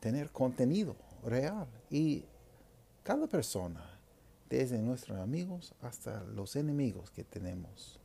tener 0.00 0.30
contenido 0.30 0.96
real 1.24 1.68
y 1.88 2.24
cada 3.04 3.28
persona, 3.28 3.98
desde 4.48 4.78
nuestros 4.78 5.18
amigos 5.20 5.72
hasta 5.80 6.24
los 6.24 6.56
enemigos 6.56 7.12
que 7.12 7.22
tenemos, 7.22 8.00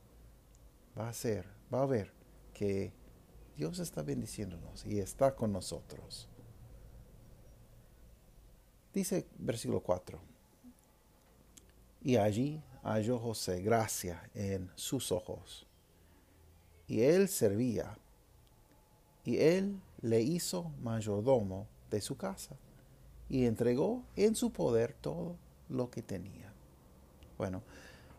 va 0.96 1.08
a 1.08 1.12
ser, 1.12 1.46
va 1.74 1.82
a 1.82 1.86
ver 1.86 2.12
que 2.54 2.92
Dios 3.56 3.80
está 3.80 4.02
bendiciéndonos 4.02 4.86
y 4.86 5.00
está 5.00 5.34
con 5.34 5.52
nosotros. 5.52 6.28
Dice 8.96 9.26
versículo 9.36 9.80
4. 9.80 10.18
Y 12.02 12.16
allí 12.16 12.62
halló 12.82 13.18
José 13.18 13.60
gracia 13.60 14.30
en 14.34 14.70
sus 14.74 15.12
ojos. 15.12 15.66
Y 16.88 17.02
él 17.02 17.28
servía. 17.28 17.98
Y 19.22 19.36
él 19.36 19.78
le 20.00 20.22
hizo 20.22 20.70
mayordomo 20.80 21.68
de 21.90 22.00
su 22.00 22.16
casa. 22.16 22.56
Y 23.28 23.44
entregó 23.44 24.02
en 24.16 24.34
su 24.34 24.50
poder 24.50 24.94
todo 24.94 25.36
lo 25.68 25.90
que 25.90 26.00
tenía. 26.00 26.50
Bueno, 27.36 27.62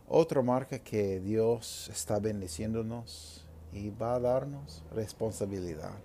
otra 0.08 0.44
marca 0.44 0.78
que 0.78 1.20
Dios 1.20 1.90
está 1.90 2.20
bendiciéndonos 2.20 3.48
y 3.74 3.90
va 3.90 4.14
a 4.14 4.20
darnos 4.20 4.84
responsabilidad. 4.94 5.98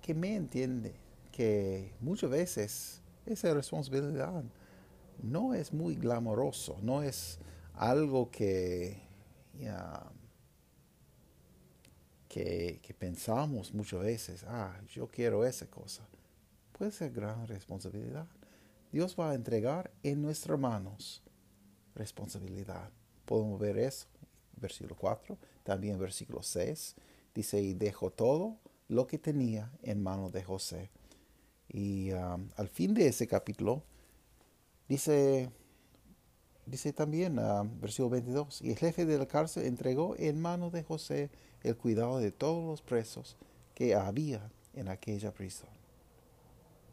que 0.00 0.14
me 0.14 0.34
entiende 0.34 0.94
que 1.38 1.94
muchas 2.00 2.30
veces 2.30 3.00
esa 3.24 3.54
responsabilidad 3.54 4.42
no 5.22 5.54
es 5.54 5.72
muy 5.72 5.94
glamoroso, 5.94 6.76
no 6.82 7.00
es 7.00 7.38
algo 7.74 8.28
que, 8.28 9.00
que, 12.28 12.96
pensamos 12.98 13.72
muchas 13.72 14.00
veces, 14.00 14.44
ah, 14.48 14.80
yo 14.88 15.06
quiero 15.06 15.46
esa 15.46 15.66
cosa. 15.66 16.08
Puede 16.76 16.90
ser 16.90 17.12
gran 17.12 17.46
responsabilidad. 17.46 18.26
Dios 18.90 19.14
va 19.16 19.30
a 19.30 19.34
entregar 19.34 19.92
en 20.02 20.20
nuestras 20.20 20.58
manos 20.58 21.22
responsabilidad. 21.94 22.90
Podemos 23.24 23.60
ver 23.60 23.78
eso, 23.78 24.08
versículo 24.56 24.96
4, 24.96 25.38
también 25.62 26.00
versículo 26.00 26.42
6, 26.42 26.96
dice, 27.32 27.62
y 27.62 27.74
dejó 27.74 28.10
todo 28.10 28.58
lo 28.88 29.06
que 29.06 29.18
tenía 29.18 29.70
en 29.82 30.02
manos 30.02 30.32
de 30.32 30.42
José. 30.42 30.90
Y 31.70 32.10
al 32.10 32.68
fin 32.68 32.94
de 32.94 33.08
ese 33.08 33.26
capítulo, 33.26 33.82
dice, 34.88 35.50
dice 36.66 36.92
también, 36.92 37.36
versículo 37.80 38.10
22, 38.10 38.62
y 38.62 38.70
el 38.70 38.76
jefe 38.76 39.04
de 39.04 39.18
la 39.18 39.26
cárcel 39.26 39.66
entregó 39.66 40.16
en 40.16 40.40
manos 40.40 40.72
de 40.72 40.82
José 40.82 41.30
el 41.62 41.76
cuidado 41.76 42.18
de 42.18 42.32
todos 42.32 42.64
los 42.64 42.82
presos 42.82 43.36
que 43.74 43.94
había 43.94 44.50
en 44.74 44.88
aquella 44.88 45.32
prisión. 45.32 45.70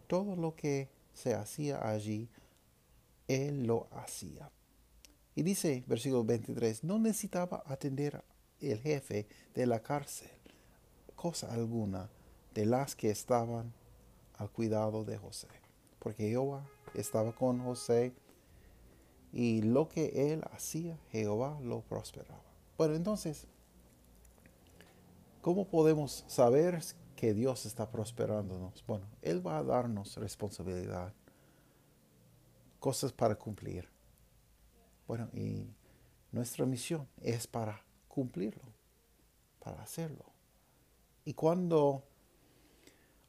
Todo 0.08 0.36
lo 0.36 0.56
que 0.56 0.90
se 1.14 1.34
hacía 1.34 1.90
allí, 1.90 2.30
él 3.28 3.66
lo 3.66 3.88
hacía. 3.92 4.52
Y 5.36 5.44
dice, 5.44 5.84
versículo 5.88 6.24
23, 6.24 6.84
no 6.84 7.00
necesitaba 7.00 7.64
atender 7.66 8.24
el 8.60 8.80
jefe 8.80 9.28
de 9.54 9.66
la 9.66 9.82
cárcel, 9.82 10.30
cosa 11.16 11.54
alguna 11.54 12.10
de 12.54 12.66
las 12.66 12.96
que 12.96 13.10
estaban 13.10 13.74
al 14.38 14.50
cuidado 14.52 15.04
de 15.04 15.18
José, 15.18 15.48
porque 16.00 16.30
Jehová 16.30 16.66
estaba 16.94 17.34
con 17.34 17.64
José 17.64 18.14
y 19.32 19.62
lo 19.62 19.90
que 19.90 20.32
él 20.32 20.44
hacía, 20.52 20.98
Jehová 21.12 21.60
lo 21.62 21.82
prosperaba. 21.82 22.42
Bueno, 22.78 22.96
entonces, 22.96 23.48
¿cómo 25.42 25.68
podemos 25.68 26.24
saber 26.28 26.82
que 27.16 27.34
Dios 27.34 27.66
está 27.66 27.90
prosperándonos? 27.90 28.84
Bueno, 28.86 29.08
Él 29.22 29.46
va 29.46 29.58
a 29.58 29.64
darnos 29.64 30.18
responsabilidad, 30.18 31.14
cosas 32.80 33.14
para 33.14 33.36
cumplir. 33.36 33.88
Bueno, 35.08 35.30
y 35.34 35.68
nuestra 36.32 36.66
misión 36.66 37.08
es 37.22 37.48
para 37.48 37.82
cumplirlo, 38.08 38.64
para 39.60 39.82
hacerlo. 39.82 40.26
Y 41.24 41.34
cuando 41.34 42.04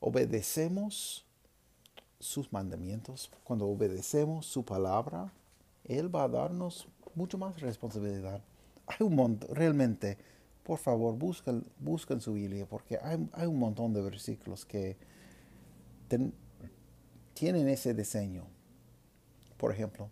obedecemos 0.00 1.24
sus 2.18 2.52
mandamientos, 2.52 3.30
cuando 3.44 3.66
obedecemos 3.66 4.46
su 4.46 4.64
palabra, 4.64 5.32
Él 5.84 6.14
va 6.14 6.24
a 6.24 6.28
darnos 6.28 6.88
mucho 7.14 7.38
más 7.38 7.60
responsabilidad. 7.60 8.42
Hay 8.86 9.06
un 9.06 9.14
montón, 9.14 9.54
realmente, 9.54 10.18
por 10.62 10.78
favor, 10.78 11.14
busquen, 11.14 11.64
busquen 11.78 12.20
su 12.20 12.34
Biblia, 12.34 12.66
porque 12.66 12.98
hay, 13.02 13.28
hay, 13.32 13.46
un 13.46 13.58
montón 13.58 13.92
de 13.92 14.02
versículos 14.02 14.64
que 14.64 14.96
tienen 17.34 17.68
ese 17.68 17.94
diseño. 17.94 18.44
Por 19.56 19.72
ejemplo, 19.72 20.08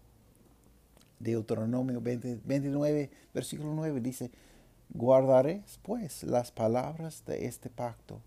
Deuteronomio 1.19 2.01
20, 2.01 2.41
29, 2.45 3.11
versículo 3.33 3.73
9 3.75 4.01
dice, 4.01 4.31
guardaré 4.91 5.63
pues 5.83 6.23
las 6.23 6.51
palabras 6.51 7.25
de 7.27 7.47
este 7.47 7.71
pacto 7.71 8.21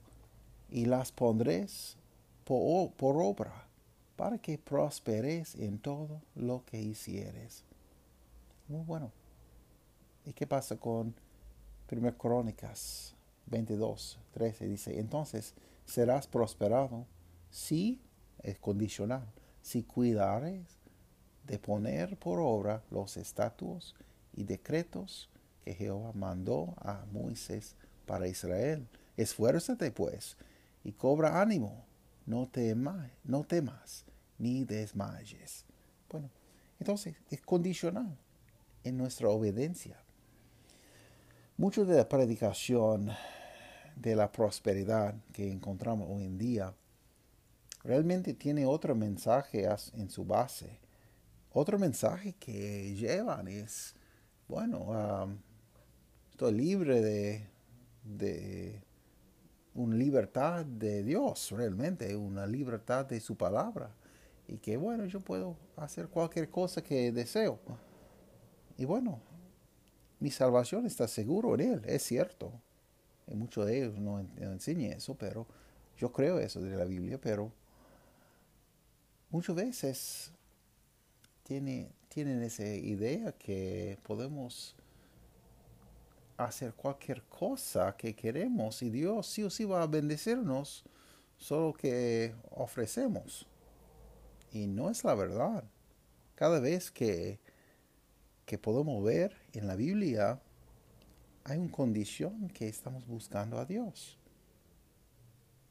y 0.70 0.86
las 0.86 1.12
pondréis 1.12 1.98
por, 2.44 2.92
obra 3.00 3.68
para 4.16 4.38
que 4.38 4.58
prosperes 4.58 5.56
en 5.56 5.80
todo 5.80 6.22
lo 6.36 6.64
que 6.66 6.82
hicieres. 6.82 7.64
Muy 8.68 8.84
bueno. 8.84 9.12
¿Y 10.26 10.34
qué 10.34 10.48
pasa 10.48 10.78
con 10.78 11.14
1 11.92 12.18
Crónicas 12.18 13.16
22, 13.48 14.20
13? 14.32 14.68
Dice, 14.68 15.00
entonces 15.00 15.54
serás 15.86 16.28
prosperado 16.28 17.06
si, 17.50 18.02
es 18.44 18.60
condicional, 18.60 19.26
si 19.62 19.84
cuidares 19.84 20.66
de 21.46 21.60
poner 21.60 22.18
por 22.18 22.40
obra 22.40 22.84
los 22.92 23.18
estatutos 23.18 23.96
y 24.36 24.44
decretos 24.44 25.30
que 25.64 25.74
Jehová 25.74 26.12
mandó 26.14 26.74
a 26.78 27.06
Moisés 27.12 27.76
para 28.06 28.28
Israel. 28.28 28.88
Esfuérzate 29.16 29.92
pues 29.92 30.38
y 30.88 30.94
cobra 30.94 31.42
ánimo, 31.42 31.86
no, 32.26 32.48
temas, 32.48 33.12
no 33.24 33.44
temas 33.44 34.06
ni 34.40 34.64
desmayes. 34.64 35.66
Bueno, 36.10 36.30
entonces 36.80 37.16
es 37.30 37.42
condicional 37.42 38.18
en 38.84 38.98
nuestra 38.98 39.30
obediencia. 39.30 40.00
Mucho 41.58 41.86
de 41.86 41.98
la 41.98 42.08
predicación 42.08 43.12
de 43.96 44.16
la 44.16 44.32
prosperidad 44.32 45.16
que 45.34 45.52
encontramos 45.52 46.08
hoy 46.10 46.24
en 46.24 46.38
día 46.38 46.74
realmente 47.84 48.34
tiene 48.34 48.66
otro 48.66 48.96
mensaje 48.96 49.68
en 49.94 50.10
su 50.10 50.24
base 50.24 50.80
otro 51.60 51.80
mensaje 51.80 52.34
que 52.34 52.94
llevan 52.94 53.48
es, 53.48 53.96
bueno, 54.48 55.40
estoy 56.30 56.54
libre 56.54 57.02
de, 57.02 57.48
de 58.04 58.84
una 59.78 59.96
libertad 59.96 60.66
de 60.66 61.04
Dios, 61.04 61.52
realmente, 61.52 62.16
una 62.16 62.48
libertad 62.48 63.06
de 63.06 63.20
su 63.20 63.36
palabra. 63.36 63.92
Y 64.48 64.58
que, 64.58 64.76
bueno, 64.76 65.06
yo 65.06 65.20
puedo 65.22 65.56
hacer 65.76 66.08
cualquier 66.08 66.50
cosa 66.50 66.82
que 66.82 67.12
deseo. 67.12 67.60
Y 68.78 68.86
bueno, 68.86 69.20
mi 70.20 70.32
salvación 70.32 70.86
está 70.88 71.08
seguro 71.08 71.54
en 71.56 71.62
Él, 71.62 71.82
es 71.86 72.02
cierto. 72.04 72.52
Y 73.28 73.36
muchos 73.36 73.68
de 73.68 73.78
ellos 73.78 74.00
no, 74.00 74.20
enseñan 74.20 74.94
eso, 74.94 75.16
pero 75.16 75.46
yo 75.96 76.12
creo 76.12 76.40
eso 76.40 76.60
de 76.60 76.76
la 76.76 76.86
Biblia, 76.86 77.20
pero 77.22 77.52
muchas 79.30 79.56
veces 79.56 80.32
tienen 81.44 82.42
esa 82.42 82.66
idea 82.66 83.32
que 83.34 84.00
podemos 84.04 84.76
hacer 86.38 86.74
cualquier 86.74 87.24
cosa 87.24 87.96
que 87.98 88.16
queremos 88.16 88.82
y 88.84 88.90
Dios 88.90 89.28
sí 89.28 89.44
o 89.44 89.50
sí 89.50 89.66
va 89.66 89.82
a 89.82 89.88
bendecirnos 89.88 90.84
solo 91.38 91.74
que 91.74 92.36
ofrecemos. 92.52 93.48
Y 94.52 94.68
no 94.68 94.90
es 94.90 95.04
la 95.04 95.16
verdad. 95.16 95.64
Cada 96.36 96.60
vez 96.60 96.92
que, 96.92 97.40
que 98.46 98.58
podemos 98.58 99.04
ver 99.04 99.36
en 99.54 99.68
la 99.68 99.76
Biblia, 99.76 100.40
hay 101.44 101.58
una 101.58 101.72
condición 101.72 102.50
que 102.50 102.68
estamos 102.68 103.06
buscando 103.08 103.58
a 103.58 103.66
Dios. 103.66 104.18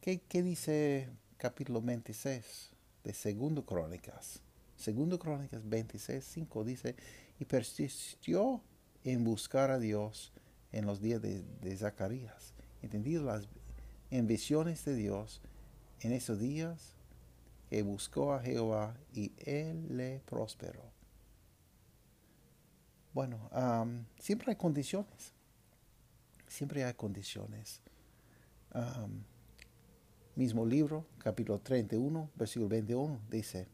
¿Qué, 0.00 0.20
qué 0.20 0.42
dice 0.42 1.08
capítulo 1.36 1.80
26 1.80 2.70
de 3.04 3.14
Segundo 3.14 3.64
Crónicas? 3.64 4.40
Segundo 4.76 5.18
Crónicas 5.18 5.66
26, 5.68 6.24
5 6.24 6.64
dice, 6.64 6.96
y 7.38 7.44
persistió 7.44 8.62
en 9.04 9.24
buscar 9.24 9.70
a 9.70 9.78
Dios 9.78 10.32
en 10.76 10.84
los 10.84 11.00
días 11.00 11.22
de, 11.22 11.76
Zacarías. 11.76 12.52
Entendido 12.82 13.24
las 13.24 13.48
en 14.10 14.26
visiones 14.26 14.84
de 14.84 14.94
Dios 14.94 15.40
en 16.00 16.12
esos 16.12 16.38
días 16.38 16.92
que 17.70 17.82
buscó 17.82 18.34
a 18.34 18.40
Jehová 18.40 18.94
y 19.12 19.32
él 19.38 19.96
le 19.96 20.20
prosperó. 20.26 20.82
Bueno, 23.14 23.50
siempre 24.18 24.50
hay 24.50 24.56
condiciones. 24.56 25.32
Siempre 26.46 26.84
hay 26.84 26.92
condiciones. 26.92 27.80
mismo 30.34 30.66
libro, 30.66 31.06
capítulo 31.18 31.58
31, 31.58 32.30
versículo 32.34 32.68
21, 32.68 33.18
dice, 33.30 33.66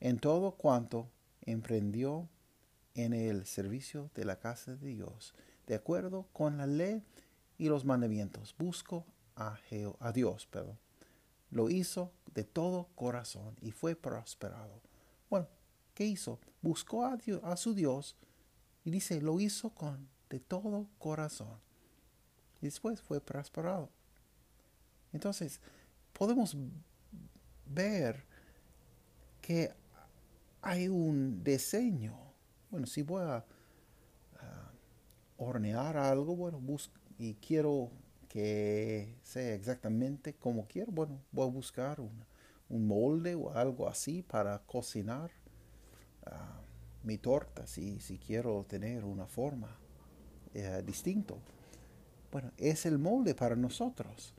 en 0.00 0.18
todo 0.18 0.52
cuanto 0.52 1.10
emprendió 1.42 2.28
en 2.94 3.12
el 3.12 3.44
servicio 3.44 4.10
de 4.14 4.24
la 4.24 4.38
casa 4.38 4.74
de 4.74 4.88
Dios, 4.88 5.34
de 5.66 5.74
acuerdo 5.74 6.28
con 6.32 6.58
la 6.58 6.66
ley 6.66 7.02
y 7.58 7.68
los 7.68 7.84
mandamientos. 7.84 8.54
Busco 8.58 9.04
a, 9.34 9.58
a 10.00 10.12
Dios, 10.12 10.46
perdón. 10.46 10.78
Lo 11.50 11.70
hizo 11.70 12.12
de 12.34 12.44
todo 12.44 12.88
corazón 12.94 13.56
y 13.60 13.70
fue 13.70 13.94
prosperado. 13.94 14.80
Bueno, 15.30 15.48
¿qué 15.94 16.04
hizo? 16.04 16.38
Buscó 16.62 17.04
a, 17.04 17.16
Dios, 17.16 17.40
a 17.44 17.56
su 17.56 17.74
Dios 17.74 18.16
y 18.84 18.90
dice, 18.90 19.20
lo 19.20 19.40
hizo 19.40 19.70
con 19.70 20.08
de 20.30 20.40
todo 20.40 20.88
corazón. 20.98 21.58
Y 22.60 22.66
después 22.66 23.00
fue 23.00 23.20
prosperado. 23.20 23.90
Entonces, 25.12 25.60
podemos 26.12 26.56
ver 27.66 28.24
que 29.40 29.72
hay 30.62 30.88
un 30.88 31.42
diseño. 31.44 32.16
Bueno, 32.70 32.86
si 32.86 33.02
voy 33.02 33.22
a 33.22 33.44
hornear 35.38 35.96
algo, 35.96 36.36
bueno, 36.36 36.58
busco 36.60 36.94
y 37.18 37.34
quiero 37.34 37.90
que 38.28 39.18
sea 39.22 39.54
exactamente 39.54 40.34
como 40.34 40.66
quiero, 40.66 40.92
bueno, 40.92 41.20
voy 41.32 41.48
a 41.48 41.50
buscar 41.50 42.00
un 42.68 42.86
molde 42.86 43.34
o 43.34 43.52
algo 43.52 43.88
así 43.88 44.22
para 44.22 44.58
cocinar 44.66 45.30
ah, 46.26 46.60
mi 47.02 47.18
torta 47.18 47.66
si, 47.66 48.00
si, 48.00 48.18
quiero 48.18 48.64
tener 48.64 49.04
una 49.04 49.26
forma 49.26 49.78
eh, 50.54 50.82
distinta. 50.84 51.34
Bueno, 52.32 52.50
es 52.58 52.84
el 52.84 52.98
molde 52.98 53.34
para 53.34 53.56
nosotros 53.56 54.34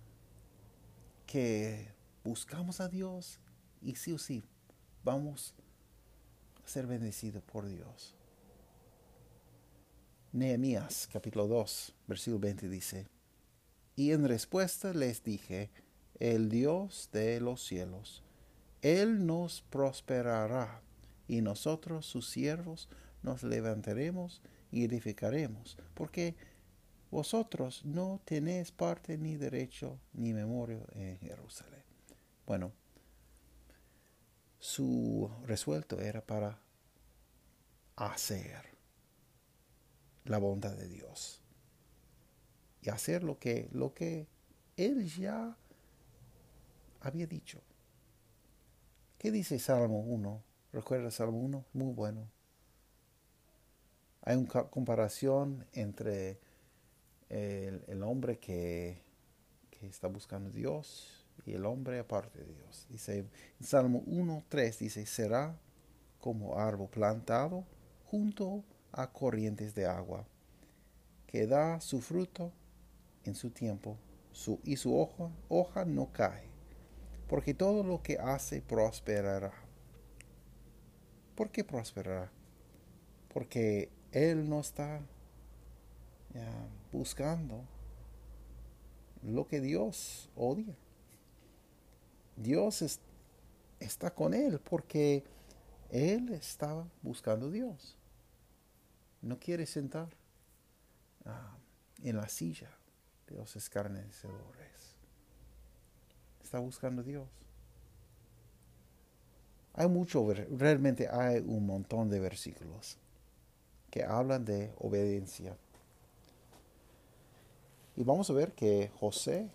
que 1.26 1.88
buscamos 2.24 2.82
a 2.82 2.90
Dios 2.90 3.40
y 3.82 3.96
sí 3.96 4.12
o 4.12 4.18
sí 4.18 4.44
vamos 5.04 5.56
a 6.64 6.68
ser 6.68 6.86
bendecidos 6.86 7.44
por 7.44 7.66
Dios. 7.68 8.17
Nehemías 10.38 11.10
capítulo 11.12 11.48
2, 11.48 11.96
versículo 12.06 12.40
20 12.40 12.70
dice, 12.70 13.08
y 13.96 14.12
en 14.12 14.28
respuesta 14.28 14.94
les 14.94 15.24
dije, 15.24 15.72
el 16.20 16.48
Dios 16.48 17.10
de 17.12 17.42
los 17.42 17.66
cielos, 17.66 18.24
Él 18.84 19.26
nos 19.26 19.64
prosperará, 19.64 20.84
y 21.28 21.42
nosotros 21.42 22.06
sus 22.06 22.30
siervos 22.30 22.88
nos 23.24 23.42
levantaremos 23.42 24.44
y 24.72 24.84
edificaremos, 24.84 25.76
porque 25.96 26.36
vosotros 27.10 27.84
no 27.84 28.22
tenéis 28.24 28.72
parte 28.72 29.18
ni 29.18 29.38
derecho 29.38 30.00
ni 30.14 30.34
memoria 30.34 30.86
en 30.92 31.18
Jerusalén. 31.18 31.84
Bueno, 32.46 32.74
su 34.60 35.32
resuelto 35.48 36.00
era 36.00 36.22
para 36.22 36.62
hacer 37.96 38.77
la 40.30 40.38
bondad 40.38 40.76
de 40.76 40.88
Dios 40.88 41.42
y 42.82 42.90
hacer 42.90 43.24
lo 43.24 43.40
que, 43.40 43.70
lo 43.72 43.94
que 43.94 44.28
él 44.76 45.08
ya 45.08 45.58
había 47.02 47.28
dicho. 47.28 47.62
¿Qué 49.18 49.32
dice 49.32 49.58
Salmo 49.60 50.00
1? 50.00 50.44
¿Recuerda 50.74 51.10
Salmo 51.10 51.40
1? 51.40 51.66
Muy 51.74 51.94
bueno. 51.94 52.30
Hay 54.22 54.36
una 54.36 54.64
comparación 54.66 55.66
entre 55.74 56.40
el, 57.30 58.04
hombre 58.04 58.38
que, 58.38 59.02
está 59.82 60.08
buscando 60.08 60.50
Dios 60.50 61.26
y 61.46 61.54
el 61.54 61.66
hombre 61.66 62.00
aparte 62.00 62.40
de 62.40 62.54
Dios. 62.54 62.88
Dice 62.90 63.20
en 63.60 63.66
Salmo 63.66 64.04
1.3 64.06 64.78
dice, 64.78 65.06
será 65.06 65.58
como 66.20 66.60
árbol 66.60 66.90
plantado 66.90 67.64
junto 68.06 68.46
a 68.60 68.77
corrientes 69.06 69.76
de 69.76 69.86
agua, 69.86 70.26
que 71.28 71.46
da 71.46 71.80
su 71.80 72.02
fruto 72.02 72.52
en 73.24 73.36
su 73.36 73.52
tiempo 73.52 73.98
y 74.64 74.78
su 74.78 74.98
hoja, 74.98 75.30
hoja 75.50 75.86
no 75.86 76.12
cae, 76.12 76.48
porque 77.28 77.54
todo 77.54 77.84
lo 77.84 78.02
que 78.02 78.18
hace 78.18 78.62
prosperará. 78.62 79.54
¿Por 81.36 81.52
qué 81.52 81.64
prosperará? 81.64 82.32
Porque 83.32 83.92
Él 84.12 84.50
no 84.50 84.60
está 84.60 85.02
buscando 86.92 87.64
lo 89.24 89.48
que 89.48 89.60
Dios 89.60 90.30
odia. 90.36 90.76
Dios 92.36 93.00
está 93.80 94.14
con 94.14 94.34
Él 94.34 94.60
porque 94.60 95.24
Él 95.92 96.30
estaba 96.34 96.88
buscando 97.02 97.48
a 97.48 97.52
Dios. 97.52 97.97
No 99.28 99.38
quiere 99.38 99.66
sentar 99.66 100.08
ah, 101.26 101.58
en 102.02 102.16
la 102.16 102.30
silla 102.30 102.72
de 103.28 103.36
los 103.36 103.58
escarnecedores. 103.58 104.96
Está 106.42 106.60
buscando 106.60 107.02
a 107.02 107.04
Dios. 107.04 107.28
Hay 109.74 109.90
mucho, 109.90 110.26
realmente 110.52 111.10
hay 111.10 111.40
un 111.46 111.66
montón 111.66 112.10
de 112.10 112.22
versículos 112.22 112.98
que 113.92 114.06
hablan 114.06 114.46
de 114.46 114.74
obediencia. 114.78 115.58
Y 117.98 118.04
vamos 118.06 118.30
a 118.30 118.34
ver 118.34 118.54
que 118.54 118.90
José 118.98 119.50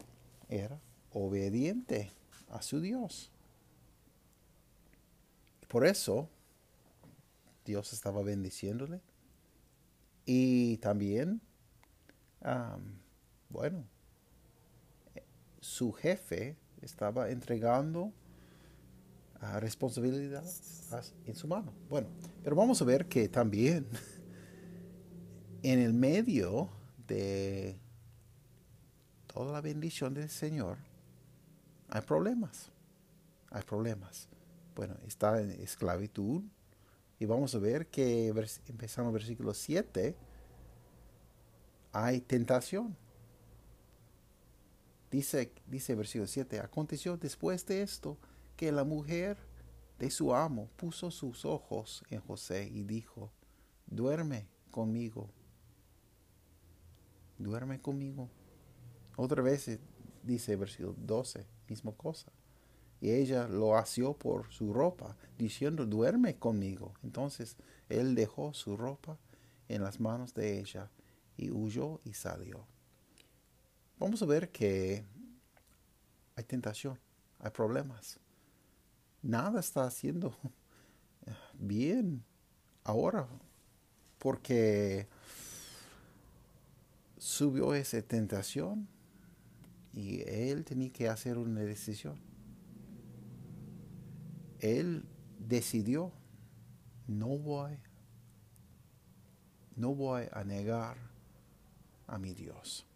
era 0.51 0.79
obediente 1.15 2.13
a 2.51 2.61
su 2.61 2.79
Dios. 2.79 3.31
Por 5.67 5.87
eso 5.87 6.29
Dios 7.65 7.95
estaba 7.95 8.23
bendiciéndole. 8.23 9.01
Y 10.25 10.77
también 10.79 11.41
bueno, 13.49 13.85
su 15.61 15.93
jefe 15.93 16.57
estaba 16.81 17.31
entregando 17.31 18.13
a 19.41 19.61
responsabilidad 19.61 20.45
en 21.27 21.35
su 21.35 21.47
mano. 21.47 21.73
Bueno, 21.89 22.09
pero 22.43 22.57
vamos 22.57 22.81
a 22.83 22.85
ver 22.85 23.07
que 23.07 23.29
también 23.29 23.87
en 25.63 25.79
el 25.79 25.93
medio 25.93 26.71
de 27.07 27.79
toda 29.27 29.53
la 29.53 29.61
bendición 29.61 30.15
del 30.15 30.29
Señor 30.29 30.79
hay 31.89 32.01
problemas. 32.03 32.71
Hay 33.51 33.63
problemas. 33.63 34.29
Bueno, 34.75 34.97
está 35.07 35.41
en 35.43 35.51
esclavitud. 35.51 36.43
Y 37.23 37.25
vamos 37.25 37.55
a 37.55 37.61
ver 37.61 37.87
que 37.87 38.35
empezando 38.67 39.11
el 39.11 39.13
versículo 39.13 39.55
7, 39.55 40.17
hay 41.93 42.21
tentación. 42.21 42.97
Dice, 45.09 45.53
dice 45.69 45.95
versículo 45.95 46.27
7, 46.27 46.59
aconteció 46.59 47.17
después 47.17 47.65
de 47.67 47.83
esto 47.83 48.19
que 48.57 48.73
la 48.73 48.83
mujer 48.83 49.37
de 50.01 50.11
su 50.11 50.35
amo 50.35 50.69
puso 50.75 51.13
sus 51.13 51.45
ojos 51.45 52.03
en 52.11 52.21
José 52.23 52.69
y 52.69 52.83
dijo, 52.83 53.31
duerme 53.87 54.49
conmigo, 54.73 55.31
duerme 57.39 57.81
conmigo. 57.81 58.31
Otra 59.15 59.43
vez 59.43 59.79
dice 60.25 60.57
versículo 60.57 60.97
12, 60.99 61.47
misma 61.69 61.93
cosa. 61.93 62.33
Y 63.03 63.11
ella 63.11 63.47
lo 63.49 63.77
asió 63.77 64.15
por 64.15 64.51
su 64.51 64.73
ropa, 64.73 65.19
diciendo, 65.37 65.85
duerme 65.85 66.37
conmigo. 66.37 66.95
Entonces 67.03 67.59
él 67.91 68.15
dejó 68.15 68.55
su 68.55 68.79
ropa 68.79 69.19
en 69.69 69.83
las 69.83 70.01
manos 70.01 70.33
de 70.33 70.59
ella 70.59 70.91
y 71.37 71.51
huyó 71.51 72.01
y 72.05 72.15
salió 72.15 72.67
vamos 74.03 74.21
a 74.21 74.27
ver 74.27 74.51
que 74.51 75.05
hay 76.35 76.45
tentación, 76.45 76.99
hay 77.39 77.51
problemas. 77.51 78.19
Nada 79.23 79.61
está 79.61 79.85
haciendo 79.85 80.37
bien 81.55 82.25
ahora 82.83 83.29
porque 84.19 85.07
subió 87.17 87.75
esa 87.75 88.03
tentación 88.03 88.89
y 89.93 90.23
él 90.23 90.65
tenía 90.65 90.91
que 90.91 91.09
hacer 91.09 91.39
una 91.39 91.61
decisión. 91.61 92.19
Él 94.63 95.05
decidió, 95.41 96.13
no 97.09 97.37
voy, 97.37 97.77
no 99.75 99.93
voy 99.93 100.29
a 100.31 100.45
negar 100.45 100.97
a 102.07 102.17
mi 102.17 102.33
Dios. 102.33 102.87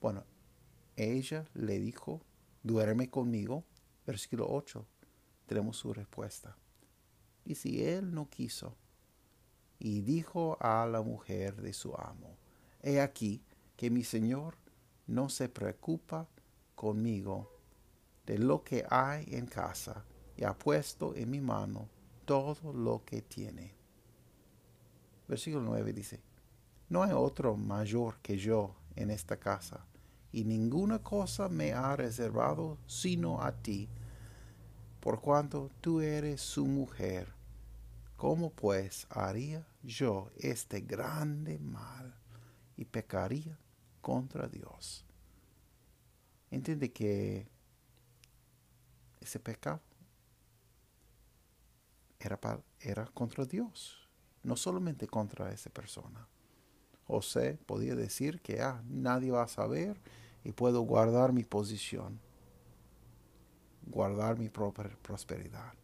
Bueno, 0.00 0.24
ella 0.96 1.44
le 1.54 1.78
dijo, 1.78 2.20
duerme 2.64 3.08
conmigo. 3.08 3.62
Versículo 4.04 4.48
8, 4.50 4.84
tenemos 5.46 5.76
su 5.76 5.92
respuesta. 5.92 6.56
Y 7.44 7.54
si 7.54 7.84
él 7.84 8.12
no 8.12 8.28
quiso, 8.28 8.76
y 9.78 10.00
dijo 10.00 10.58
a 10.60 10.86
la 10.86 11.02
mujer 11.02 11.62
de 11.62 11.72
su 11.72 11.94
amo, 11.94 12.36
he 12.82 13.00
aquí 13.00 13.44
que 13.76 13.90
mi 13.90 14.02
señor 14.02 14.56
no 15.06 15.28
se 15.28 15.48
preocupa 15.48 16.28
conmigo 16.74 17.57
de 18.28 18.36
lo 18.36 18.62
que 18.62 18.84
hay 18.90 19.24
en 19.30 19.46
casa, 19.46 20.04
y 20.36 20.44
ha 20.44 20.52
puesto 20.52 21.14
en 21.14 21.30
mi 21.30 21.40
mano 21.40 21.88
todo 22.26 22.74
lo 22.74 23.02
que 23.02 23.22
tiene. 23.22 23.74
Versículo 25.26 25.62
9 25.64 25.94
dice, 25.94 26.20
no 26.90 27.02
hay 27.02 27.12
otro 27.12 27.56
mayor 27.56 28.18
que 28.20 28.36
yo 28.36 28.76
en 28.96 29.10
esta 29.10 29.38
casa, 29.38 29.86
y 30.30 30.44
ninguna 30.44 30.98
cosa 30.98 31.48
me 31.48 31.72
ha 31.72 31.96
reservado 31.96 32.76
sino 32.86 33.40
a 33.40 33.50
ti, 33.62 33.88
por 35.00 35.22
cuanto 35.22 35.70
tú 35.80 36.02
eres 36.02 36.42
su 36.42 36.66
mujer. 36.66 37.32
¿Cómo 38.18 38.50
pues 38.50 39.06
haría 39.08 39.66
yo 39.82 40.30
este 40.36 40.82
grande 40.82 41.58
mal 41.58 42.14
y 42.76 42.84
pecaría 42.84 43.58
contra 44.02 44.48
Dios? 44.48 45.06
Entiende 46.50 46.92
que 46.92 47.48
ese 49.28 49.38
pecado 49.38 49.80
era, 52.18 52.40
era 52.80 53.04
contra 53.06 53.44
Dios, 53.44 54.08
no 54.42 54.56
solamente 54.56 55.06
contra 55.06 55.52
esa 55.52 55.70
persona. 55.70 56.26
José 57.06 57.58
podía 57.66 57.94
decir 57.94 58.40
que 58.40 58.60
ah, 58.60 58.82
nadie 58.88 59.30
va 59.30 59.42
a 59.42 59.48
saber 59.48 60.00
y 60.44 60.52
puedo 60.52 60.80
guardar 60.80 61.32
mi 61.32 61.44
posición, 61.44 62.18
guardar 63.86 64.38
mi 64.38 64.48
propia 64.48 64.90
prosperidad. 65.02 65.74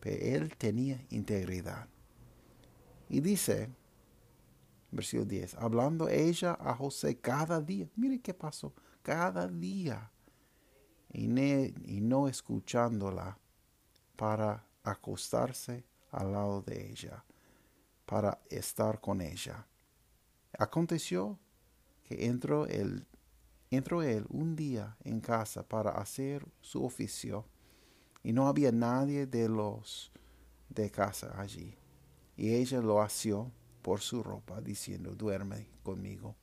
Pero 0.00 0.36
él 0.36 0.56
tenía 0.56 1.02
integridad. 1.08 1.88
Y 3.08 3.20
dice, 3.20 3.70
versículo 4.90 5.24
10, 5.24 5.54
hablando 5.54 6.08
ella 6.08 6.56
a 6.60 6.74
José 6.74 7.16
cada 7.16 7.60
día, 7.60 7.88
mire 7.96 8.20
qué 8.20 8.34
pasó, 8.34 8.74
cada 9.02 9.48
día, 9.48 10.10
y, 11.14 12.00
no 12.00 12.28
escuchándola 12.28 13.38
para 14.16 14.66
acostarse 14.82 15.84
al 16.10 16.32
lado 16.32 16.62
de 16.62 16.90
ella, 16.90 17.24
para 18.04 18.40
estar 18.50 19.00
con 19.00 19.20
ella. 19.20 19.66
Aconteció 20.58 21.38
que 22.02 22.26
entró 22.26 22.66
él, 22.66 23.06
entró 23.70 24.02
él 24.02 24.26
un 24.28 24.56
día 24.56 24.96
en 25.04 25.20
casa 25.20 25.66
para 25.66 25.92
hacer 25.92 26.46
su 26.60 26.84
oficio, 26.84 27.46
y 28.22 28.32
no 28.32 28.48
había 28.48 28.72
nadie 28.72 29.26
de 29.26 29.48
los 29.48 30.10
de 30.68 30.90
casa 30.90 31.38
allí. 31.38 31.76
Y 32.36 32.54
ella 32.54 32.80
lo 32.80 33.00
asió 33.00 33.52
por 33.82 34.00
su 34.00 34.22
ropa, 34.22 34.60
diciendo, 34.60 35.14
duerme 35.14 35.68
conmigo. 35.82 36.34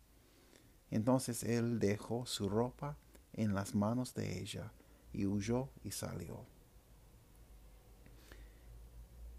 Entonces 0.92 1.44
él 1.44 1.80
dejó 1.80 2.26
su 2.26 2.48
ropa 2.48 2.98
en 3.34 3.54
las 3.54 3.76
manos 3.76 4.14
de 4.14 4.40
ella 4.40 4.72
y 5.14 5.26
huyó 5.26 5.70
y 5.84 5.92
salió. 5.92 6.46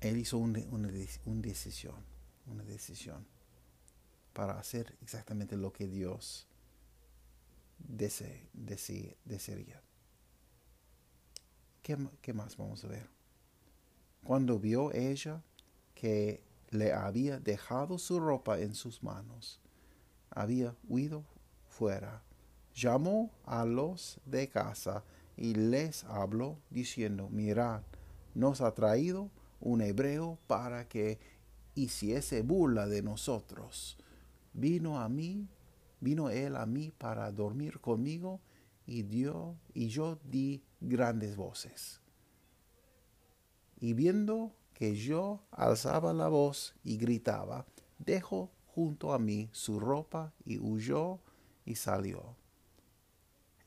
Él 0.00 0.18
hizo 0.18 0.38
una, 0.38 0.59
decisión, 1.40 2.05
una 2.46 2.64
decisión 2.64 3.24
para 4.33 4.59
hacer 4.59 4.96
exactamente 5.00 5.57
lo 5.57 5.72
que 5.72 5.87
Dios 5.87 6.48
desearía. 7.78 9.81
¿Qué, 11.83 11.96
¿Qué 12.20 12.33
más 12.33 12.57
vamos 12.57 12.85
a 12.85 12.88
ver? 12.88 13.09
Cuando 14.24 14.59
vio 14.59 14.92
ella 14.92 15.42
que 15.94 16.42
le 16.70 16.92
había 16.92 17.38
dejado 17.38 17.98
su 17.98 18.18
ropa 18.18 18.59
en 18.59 18.74
sus 18.74 19.02
manos, 19.02 19.61
había 20.31 20.74
huido 20.88 21.24
fuera, 21.68 22.22
llamó 22.75 23.31
a 23.45 23.65
los 23.65 24.21
de 24.25 24.49
casa 24.49 25.05
y 25.37 25.55
les 25.55 26.05
habló 26.05 26.59
diciendo, 26.71 27.29
mirad, 27.31 27.83
nos 28.35 28.61
ha 28.61 28.75
traído 28.75 29.31
un 29.61 29.81
hebreo 29.81 30.39
para 30.47 30.89
que 30.89 31.19
hiciese 31.75 32.43
burla 32.43 32.87
de 32.87 33.03
nosotros. 33.03 33.97
Vino 34.53 35.01
a 35.01 35.09
mí, 35.09 35.49
vino 36.01 36.31
él 36.31 36.57
a 36.57 36.67
mí 36.67 36.93
para 36.97 37.31
dormir 37.33 37.81
conmigo 37.81 38.41
y 38.87 39.03
dio 39.03 39.57
y 39.73 39.89
yo 39.89 40.19
di 40.25 40.63
grandes 40.81 41.37
voces. 41.37 42.01
Y 43.81 43.95
viendo 43.95 44.53
que 44.75 44.95
yo 44.95 45.43
alzaba 45.51 46.13
la 46.13 46.29
voz 46.29 46.75
y 46.85 46.97
gritaba, 46.97 47.67
dejó 47.99 48.51
junto 48.67 49.13
a 49.13 49.19
mí 49.19 49.49
su 49.53 49.79
ropa 49.81 50.33
y 50.45 50.59
huyó 50.59 51.21
y 51.65 51.77
salió. 51.77 52.37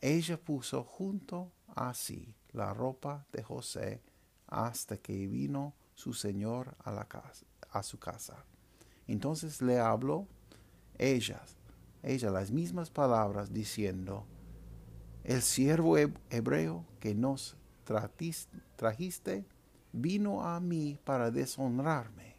Ella 0.08 0.38
puso 0.38 0.84
junto 0.84 1.52
a 1.76 1.92
sí 1.96 2.36
la 2.54 2.76
ropa 2.76 3.26
de 3.32 3.42
José 3.42 4.04
hasta 4.46 4.98
que 4.98 5.26
vino 5.26 5.74
su 5.96 6.14
señor 6.14 6.76
a, 6.84 7.04
casa, 7.06 7.48
su 7.82 7.98
casa. 7.98 8.46
Entonces 9.08 9.64
le 9.64 9.80
habló 9.80 10.28
ella, 11.00 11.42
ella 12.04 12.30
las 12.30 12.52
mismas 12.52 12.92
palabras 12.92 13.52
diciendo, 13.52 14.28
el 15.24 15.42
siervo 15.42 15.98
hebreo 15.98 16.86
que 17.00 17.16
nos 17.16 17.58
trajiste 18.76 19.44
vino 19.92 20.46
a 20.46 20.60
mí 20.60 21.00
para 21.04 21.32
deshonrarme. 21.32 22.36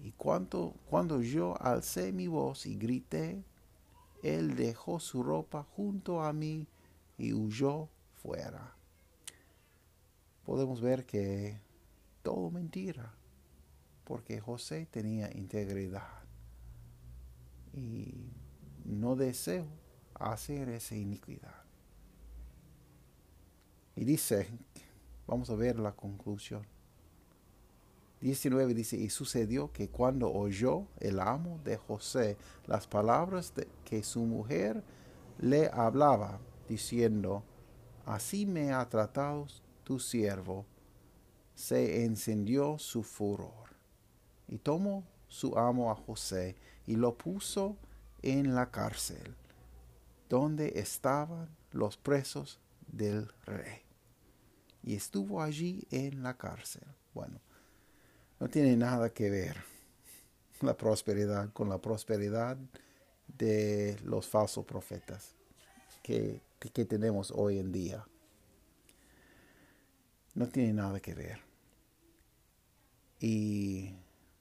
Y 0.00 0.12
cuando, 0.12 0.74
cuando 0.84 1.22
yo 1.22 1.54
alcé 1.62 2.12
mi 2.12 2.26
voz 2.26 2.66
y 2.66 2.76
grité, 2.76 3.42
él 4.34 4.56
dejó 4.56 5.00
su 5.00 5.22
ropa 5.22 5.62
junto 5.62 6.22
a 6.22 6.32
mí 6.32 6.66
y 7.18 7.32
huyó 7.32 7.88
fuera. 8.14 8.74
Podemos 10.44 10.80
ver 10.80 11.06
que 11.06 11.58
todo 12.22 12.50
mentira, 12.50 13.12
porque 14.04 14.40
José 14.40 14.86
tenía 14.90 15.32
integridad 15.32 16.08
y 17.72 18.32
no 18.84 19.16
deseo 19.16 19.66
hacer 20.14 20.68
esa 20.68 20.94
iniquidad. 20.94 21.64
Y 23.96 24.04
dice 24.04 24.48
Vamos 25.26 25.50
a 25.50 25.56
ver 25.56 25.78
la 25.80 25.92
conclusión. 25.92 26.64
19 28.20 28.74
dice, 28.74 28.96
y 28.96 29.10
sucedió 29.10 29.72
que 29.72 29.88
cuando 29.88 30.32
oyó 30.32 30.86
el 30.98 31.20
amo 31.20 31.60
de 31.64 31.76
José 31.76 32.36
las 32.66 32.86
palabras 32.86 33.54
de 33.54 33.68
que 33.84 34.02
su 34.02 34.20
mujer 34.20 34.82
le 35.38 35.68
hablaba, 35.72 36.40
diciendo, 36.68 37.44
así 38.06 38.46
me 38.46 38.72
ha 38.72 38.88
tratado 38.88 39.46
tu 39.84 40.00
siervo, 40.00 40.64
se 41.54 42.04
encendió 42.04 42.78
su 42.78 43.02
furor. 43.02 43.66
Y 44.48 44.58
tomó 44.58 45.04
su 45.28 45.58
amo 45.58 45.90
a 45.90 45.94
José 45.94 46.56
y 46.86 46.96
lo 46.96 47.16
puso 47.16 47.76
en 48.22 48.54
la 48.54 48.70
cárcel, 48.70 49.36
donde 50.28 50.72
estaban 50.76 51.48
los 51.72 51.96
presos 51.96 52.60
del 52.86 53.28
rey 53.44 53.86
y 54.86 54.94
estuvo 54.94 55.42
allí 55.42 55.86
en 55.90 56.22
la 56.22 56.34
cárcel. 56.34 56.84
Bueno, 57.12 57.40
no 58.38 58.48
tiene 58.48 58.76
nada 58.76 59.10
que 59.10 59.30
ver 59.30 59.56
la 60.60 60.76
prosperidad 60.76 61.52
con 61.52 61.68
la 61.68 61.78
prosperidad 61.78 62.56
de 63.26 63.98
los 64.04 64.28
falsos 64.28 64.64
profetas 64.64 65.34
que, 66.02 66.40
que 66.58 66.84
tenemos 66.84 67.30
hoy 67.30 67.58
en 67.58 67.72
día. 67.72 68.06
No 70.34 70.48
tiene 70.48 70.72
nada 70.72 71.00
que 71.00 71.14
ver. 71.14 71.40
Y 73.20 73.94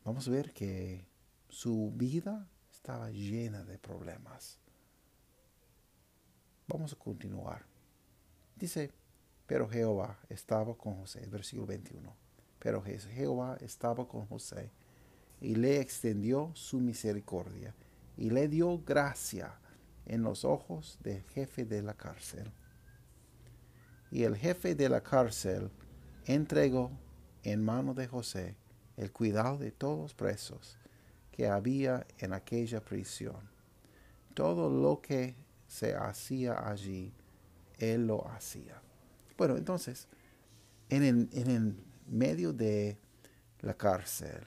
vamos 0.04 0.28
a 0.28 0.32
ver 0.32 0.52
que 0.52 1.06
su 1.50 1.92
vida 1.96 2.48
estaba 2.72 3.10
llena 3.10 3.64
de 3.64 3.78
problemas. 3.78 4.60
Vamos 6.68 6.94
a 6.94 6.98
continuar. 6.98 7.66
Dice, 8.56 8.92
pero 9.48 9.70
Jehová 9.70 10.20
estaba 10.30 10.78
con 10.78 10.98
José, 10.98 11.26
versículo 11.28 11.68
21. 11.68 12.25
Pero 12.66 12.82
Jehová 12.82 13.60
estaba 13.62 14.08
con 14.08 14.26
José 14.26 14.72
y 15.40 15.54
le 15.54 15.80
extendió 15.80 16.50
su 16.56 16.80
misericordia 16.80 17.76
y 18.18 18.32
le 18.32 18.48
dio 18.48 18.82
gracia 18.84 19.54
en 20.08 20.24
los 20.24 20.44
ojos 20.44 20.98
del 21.04 21.22
jefe 21.26 21.66
de 21.66 21.84
la 21.84 21.94
cárcel. 21.94 22.52
Y 24.10 24.24
el 24.24 24.36
jefe 24.36 24.74
de 24.74 24.90
la 24.90 25.02
cárcel 25.02 25.70
entregó 26.26 26.90
en 27.44 27.64
mano 27.64 27.94
de 27.94 28.08
José 28.08 28.56
el 28.98 29.12
cuidado 29.12 29.60
de 29.60 29.70
todos 29.70 30.00
los 30.00 30.14
presos 30.16 30.80
que 31.32 31.48
había 31.48 32.08
en 32.18 32.34
aquella 32.34 32.84
prisión. 32.84 33.48
Todo 34.34 34.72
lo 34.72 35.04
que 35.04 35.36
se 35.68 35.94
hacía 35.94 36.68
allí, 36.68 37.14
él 37.78 38.08
lo 38.08 38.28
hacía. 38.28 38.82
Bueno, 39.38 39.56
entonces, 39.56 40.08
en 40.90 41.04
el, 41.04 41.76
medio 42.06 42.54
de 42.54 43.00
la 43.60 43.76
cárcel, 43.76 44.46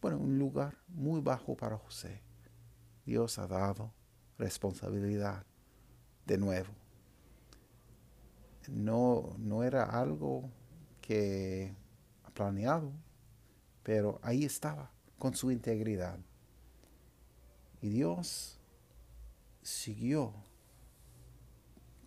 bueno, 0.00 0.18
un 0.18 0.38
lugar 0.38 0.76
muy 0.88 1.20
bajo 1.20 1.56
para 1.56 1.78
José, 1.78 2.20
Dios 3.04 3.38
ha 3.38 3.46
dado 3.46 3.92
responsabilidad 4.38 5.44
de 6.26 6.38
nuevo. 6.38 6.72
No, 8.68 9.34
no 9.38 9.62
era 9.62 9.84
algo 9.84 10.50
que 11.00 11.74
ha 12.24 12.30
planeado, 12.30 12.92
pero 13.82 14.20
ahí 14.22 14.44
estaba, 14.44 14.90
con 15.18 15.34
su 15.34 15.50
integridad. 15.50 16.18
Y 17.80 17.88
Dios 17.88 18.60
siguió 19.62 20.32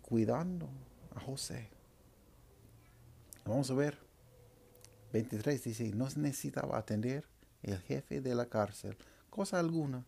cuidando 0.00 0.68
a 1.14 1.20
José. 1.20 1.70
Vamos 3.44 3.70
a 3.70 3.74
ver. 3.74 4.05
23 5.12 5.62
dice, 5.62 5.90
no 5.94 6.08
necesitaba 6.16 6.78
atender 6.78 7.24
el 7.62 7.78
jefe 7.78 8.20
de 8.20 8.34
la 8.34 8.46
cárcel, 8.46 8.96
cosa 9.30 9.58
alguna, 9.58 10.06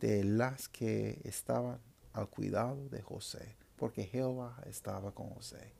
de 0.00 0.24
las 0.24 0.68
que 0.68 1.20
estaban 1.24 1.80
al 2.12 2.28
cuidado 2.28 2.88
de 2.88 3.02
José, 3.02 3.56
porque 3.76 4.04
Jehová 4.04 4.62
estaba 4.66 5.12
con 5.12 5.30
José. 5.30 5.72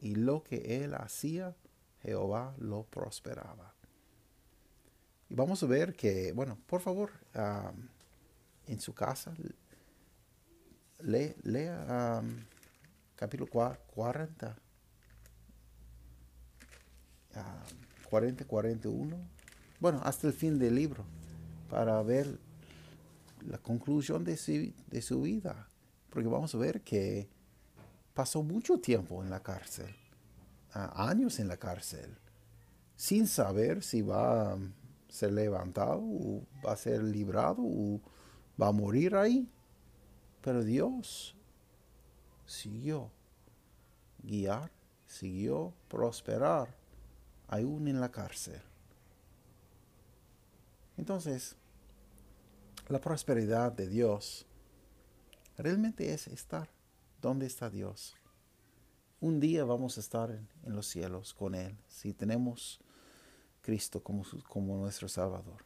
Y 0.00 0.14
lo 0.14 0.42
que 0.42 0.84
él 0.84 0.94
hacía, 0.94 1.56
Jehová 2.02 2.54
lo 2.58 2.84
prosperaba. 2.84 3.74
Y 5.28 5.34
vamos 5.34 5.62
a 5.62 5.66
ver 5.66 5.94
que, 5.94 6.32
bueno, 6.32 6.58
por 6.66 6.80
favor, 6.80 7.10
en 8.66 8.80
su 8.80 8.94
casa, 8.94 9.34
lea 11.00 12.22
capítulo 13.14 13.50
40, 13.50 14.56
40, 18.08 18.44
41, 18.44 19.16
bueno, 19.80 20.00
hasta 20.02 20.26
el 20.26 20.32
fin 20.32 20.58
del 20.58 20.74
libro, 20.74 21.04
para 21.68 22.02
ver 22.02 22.38
la 23.46 23.58
conclusión 23.58 24.24
de 24.24 24.36
su, 24.36 24.72
de 24.90 25.02
su 25.02 25.22
vida. 25.22 25.68
Porque 26.10 26.28
vamos 26.28 26.54
a 26.54 26.58
ver 26.58 26.80
que 26.80 27.28
pasó 28.14 28.42
mucho 28.42 28.78
tiempo 28.78 29.22
en 29.22 29.30
la 29.30 29.40
cárcel, 29.40 29.94
años 30.72 31.38
en 31.38 31.48
la 31.48 31.56
cárcel, 31.56 32.16
sin 32.96 33.26
saber 33.26 33.82
si 33.82 34.02
va 34.02 34.54
a 34.54 34.58
ser 35.08 35.32
levantado 35.32 36.00
o 36.02 36.42
va 36.64 36.72
a 36.72 36.76
ser 36.76 37.02
librado 37.02 37.62
o 37.62 38.00
va 38.60 38.68
a 38.68 38.72
morir 38.72 39.14
ahí. 39.14 39.48
Pero 40.40 40.64
Dios 40.64 41.36
siguió 42.46 43.10
guiar, 44.22 44.70
siguió 45.06 45.74
prosperar 45.88 46.77
aún 47.48 47.88
en 47.88 48.00
la 48.00 48.10
cárcel. 48.10 48.60
Entonces, 50.96 51.56
la 52.88 53.00
prosperidad 53.00 53.72
de 53.72 53.88
Dios 53.88 54.46
realmente 55.56 56.12
es 56.12 56.26
estar 56.28 56.70
donde 57.20 57.46
está 57.46 57.70
Dios. 57.70 58.14
Un 59.20 59.40
día 59.40 59.64
vamos 59.64 59.96
a 59.96 60.00
estar 60.00 60.30
en, 60.30 60.48
los 60.64 60.86
cielos 60.86 61.34
con 61.34 61.54
Él 61.54 61.76
si 61.88 62.12
tenemos 62.12 62.80
Cristo 63.62 64.02
como, 64.02 64.76
nuestro 64.76 65.08
Salvador. 65.08 65.64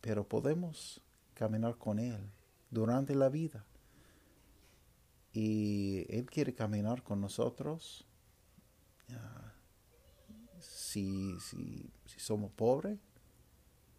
Pero 0.00 0.26
podemos 0.26 1.00
caminar 1.34 1.76
con 1.78 1.98
Él 1.98 2.30
durante 2.70 3.14
la 3.14 3.28
vida. 3.28 3.64
Y 5.32 6.06
Él 6.08 6.26
quiere 6.26 6.54
caminar 6.54 7.02
con 7.02 7.20
nosotros 7.20 8.06
si, 10.92 11.38
si, 12.06 12.18
somos 12.18 12.50
pobres, 12.52 12.98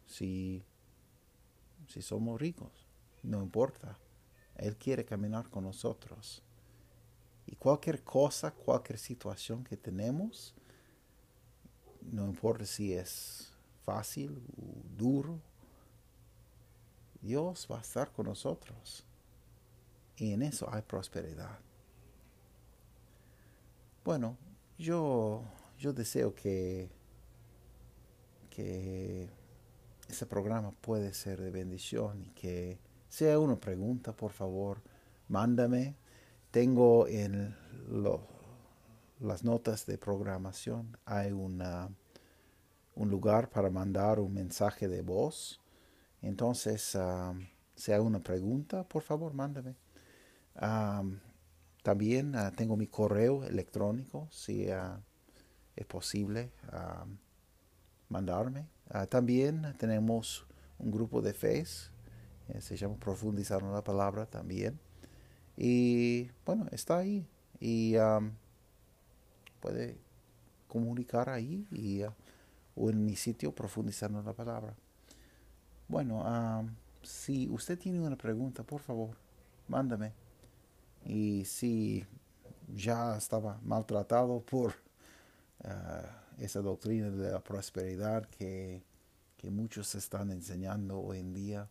si 0.06 0.64
si 1.88 2.02
somos 2.02 2.40
ricos, 2.40 2.88
no 3.24 3.42
importa. 3.42 3.98
Él 4.56 4.78
quiere 4.78 5.06
caminar 5.06 5.50
con 5.50 5.64
nosotros. 5.64 6.44
Y 7.46 7.56
cualquier 7.56 8.04
cosa, 8.04 8.52
cualquier 8.52 8.98
situación 8.98 9.64
que 9.64 9.76
tenemos, 9.76 10.54
no 12.02 12.26
importa 12.26 12.66
si 12.66 12.94
es 12.94 13.54
fácil 13.84 14.42
o 14.58 14.82
duro, 14.98 15.40
Dios 17.22 17.68
va 17.72 17.80
a 17.80 17.82
estar 17.82 18.12
con 18.12 18.28
nosotros. 18.28 19.06
Y 20.18 20.32
en 20.32 20.44
eso 20.44 20.70
hay 20.72 20.82
prosperidad. 20.82 21.60
Bueno, 24.04 24.38
yo, 24.78 25.44
yo 25.78 25.94
deseo 25.94 26.34
que, 26.34 26.90
que 28.50 29.30
ese 30.08 30.26
programa 30.26 30.72
puede 30.72 31.14
ser 31.14 31.42
de 31.42 31.52
bendición 31.52 32.22
y 32.22 32.30
que 32.32 32.80
sea 33.10 33.40
una 33.40 33.60
pregunta, 33.60 34.16
por 34.16 34.32
favor, 34.32 34.82
mándame. 35.28 35.96
Tengo 36.52 37.08
en 37.08 37.56
las 39.20 39.44
notas 39.44 39.86
de 39.86 39.98
programación, 39.98 40.98
hay 41.06 41.32
una, 41.32 41.90
un 42.96 43.10
lugar 43.10 43.50
para 43.50 43.70
mandar 43.70 44.20
un 44.20 44.34
mensaje 44.34 44.88
de 44.88 45.02
voz. 45.02 45.62
Entonces, 46.22 46.96
um, 46.96 47.46
si 47.76 47.92
hay 47.92 48.00
una 48.00 48.20
pregunta, 48.20 48.88
por 48.88 49.02
favor, 49.02 49.34
mándame. 49.34 49.76
También 51.82 52.36
uh, 52.36 52.52
tengo 52.52 52.78
mi 52.78 52.88
correo 52.88 53.44
electrónico, 53.44 54.28
si 54.32 54.70
uh, 54.70 55.02
es 55.76 55.86
posible 55.86 56.52
um, 56.72 57.18
mandarme. 58.10 58.68
Ah, 58.90 59.06
también 59.08 59.76
tenemos 59.78 60.46
un 60.78 60.92
grupo 60.92 61.22
de 61.22 61.34
fe, 61.34 61.66
eh, 62.50 62.62
se 62.62 62.76
llama 62.76 62.96
Profundizando 62.98 63.72
la 63.72 63.84
Palabra 63.84 64.26
también. 64.26 64.80
Y 65.56 66.30
bueno, 66.46 66.68
está 66.72 66.98
ahí 66.98 67.28
y 67.60 67.96
puede 69.60 69.98
comunicar 70.68 71.30
ahí 71.30 71.68
ah, 72.06 72.14
o 72.76 72.90
en 72.90 73.06
mi 73.06 73.16
sitio 73.16 73.54
Profundizando 73.54 74.22
la 74.22 74.34
Palabra. 74.34 74.76
Bueno, 75.88 76.24
si 77.04 77.50
usted 77.50 77.78
tiene 77.78 78.00
una 78.00 78.18
pregunta, 78.18 78.64
por 78.64 78.82
favor, 78.82 79.16
mándame. 79.68 80.14
Y 81.06 81.46
si 81.46 82.06
ya 82.74 83.18
estaba 83.18 83.60
maltratado 83.64 84.42
por... 84.42 84.83
Ah, 85.64 86.24
esa 86.40 86.62
doctrina 86.62 87.10
de 87.10 87.32
la 87.32 87.42
prosperidad 87.42 88.26
que, 88.26 88.84
que 89.38 89.50
muchos 89.50 89.96
están 89.96 90.32
enseñando 90.32 91.00
hoy 91.00 91.20
en 91.20 91.34
día, 91.34 91.70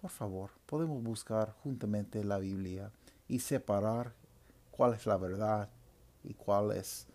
por 0.00 0.10
favor, 0.10 0.50
podemos 0.66 1.02
buscar 1.02 1.52
juntamente 1.62 2.22
la 2.22 2.38
Biblia 2.38 2.92
y 3.28 3.40
separar 3.40 4.12
cuál 4.70 4.94
es 4.94 5.06
la 5.06 5.16
verdad 5.16 5.68
y 6.22 6.34
cuál 6.34 6.72
es 6.72 7.06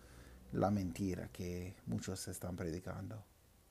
la 0.52 0.70
mentira 0.70 1.28
que 1.28 1.76
muchos 1.86 2.28
están 2.28 2.56
predicando. 2.56 3.22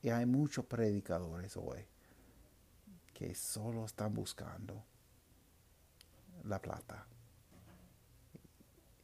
Y 0.02 0.08
hay 0.08 0.26
muchos 0.26 0.64
predicadores 0.64 1.56
hoy 1.56 1.84
que 3.14 3.34
solo 3.34 3.84
están 3.84 4.12
buscando 4.14 4.82
la 6.44 6.60
plata. 6.60 7.06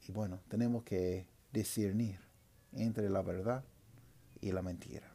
Y 0.09 0.11
bueno, 0.11 0.41
tenemos 0.49 0.83
que 0.83 1.27
discernir 1.53 2.28
entre 2.73 3.09
la 3.11 3.23
verdad 3.23 3.65
y 4.41 4.53
la 4.53 4.63
mentira. 4.63 5.11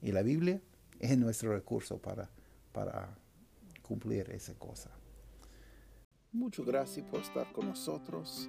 Y 0.00 0.12
la 0.12 0.22
Biblia 0.22 0.60
es 0.98 1.16
nuestro 1.18 1.52
recurso 1.52 1.98
para, 1.98 2.30
para 2.72 3.16
cumplir 3.82 4.30
esa 4.30 4.54
cosa. 4.54 4.90
Muchas 6.32 6.64
gracias 6.64 7.06
por 7.06 7.20
estar 7.20 7.52
con 7.52 7.68
nosotros. 7.68 8.48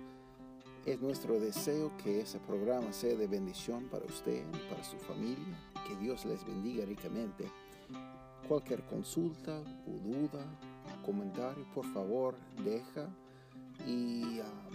Es 0.86 1.02
nuestro 1.02 1.40
deseo 1.40 1.96
que 1.98 2.22
ese 2.22 2.40
programa 2.40 2.92
sea 2.94 3.16
de 3.16 3.28
bendición 3.28 3.88
para 3.90 4.06
usted 4.06 4.44
y 4.54 4.70
para 4.70 4.84
su 4.84 4.98
familia. 4.98 5.58
Que 5.88 5.96
Dios 5.98 6.26
les 6.26 6.46
bendiga 6.46 6.86
ricamente. 6.86 7.46
Cualquier 8.48 8.84
consulta 8.86 9.62
o 9.88 9.92
duda, 9.92 10.46
comentario, 11.06 11.66
por 11.74 11.86
favor, 11.94 12.36
deja. 12.64 13.10
Y 13.86 14.40
um, 14.40 14.74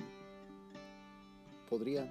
podrían 1.68 2.10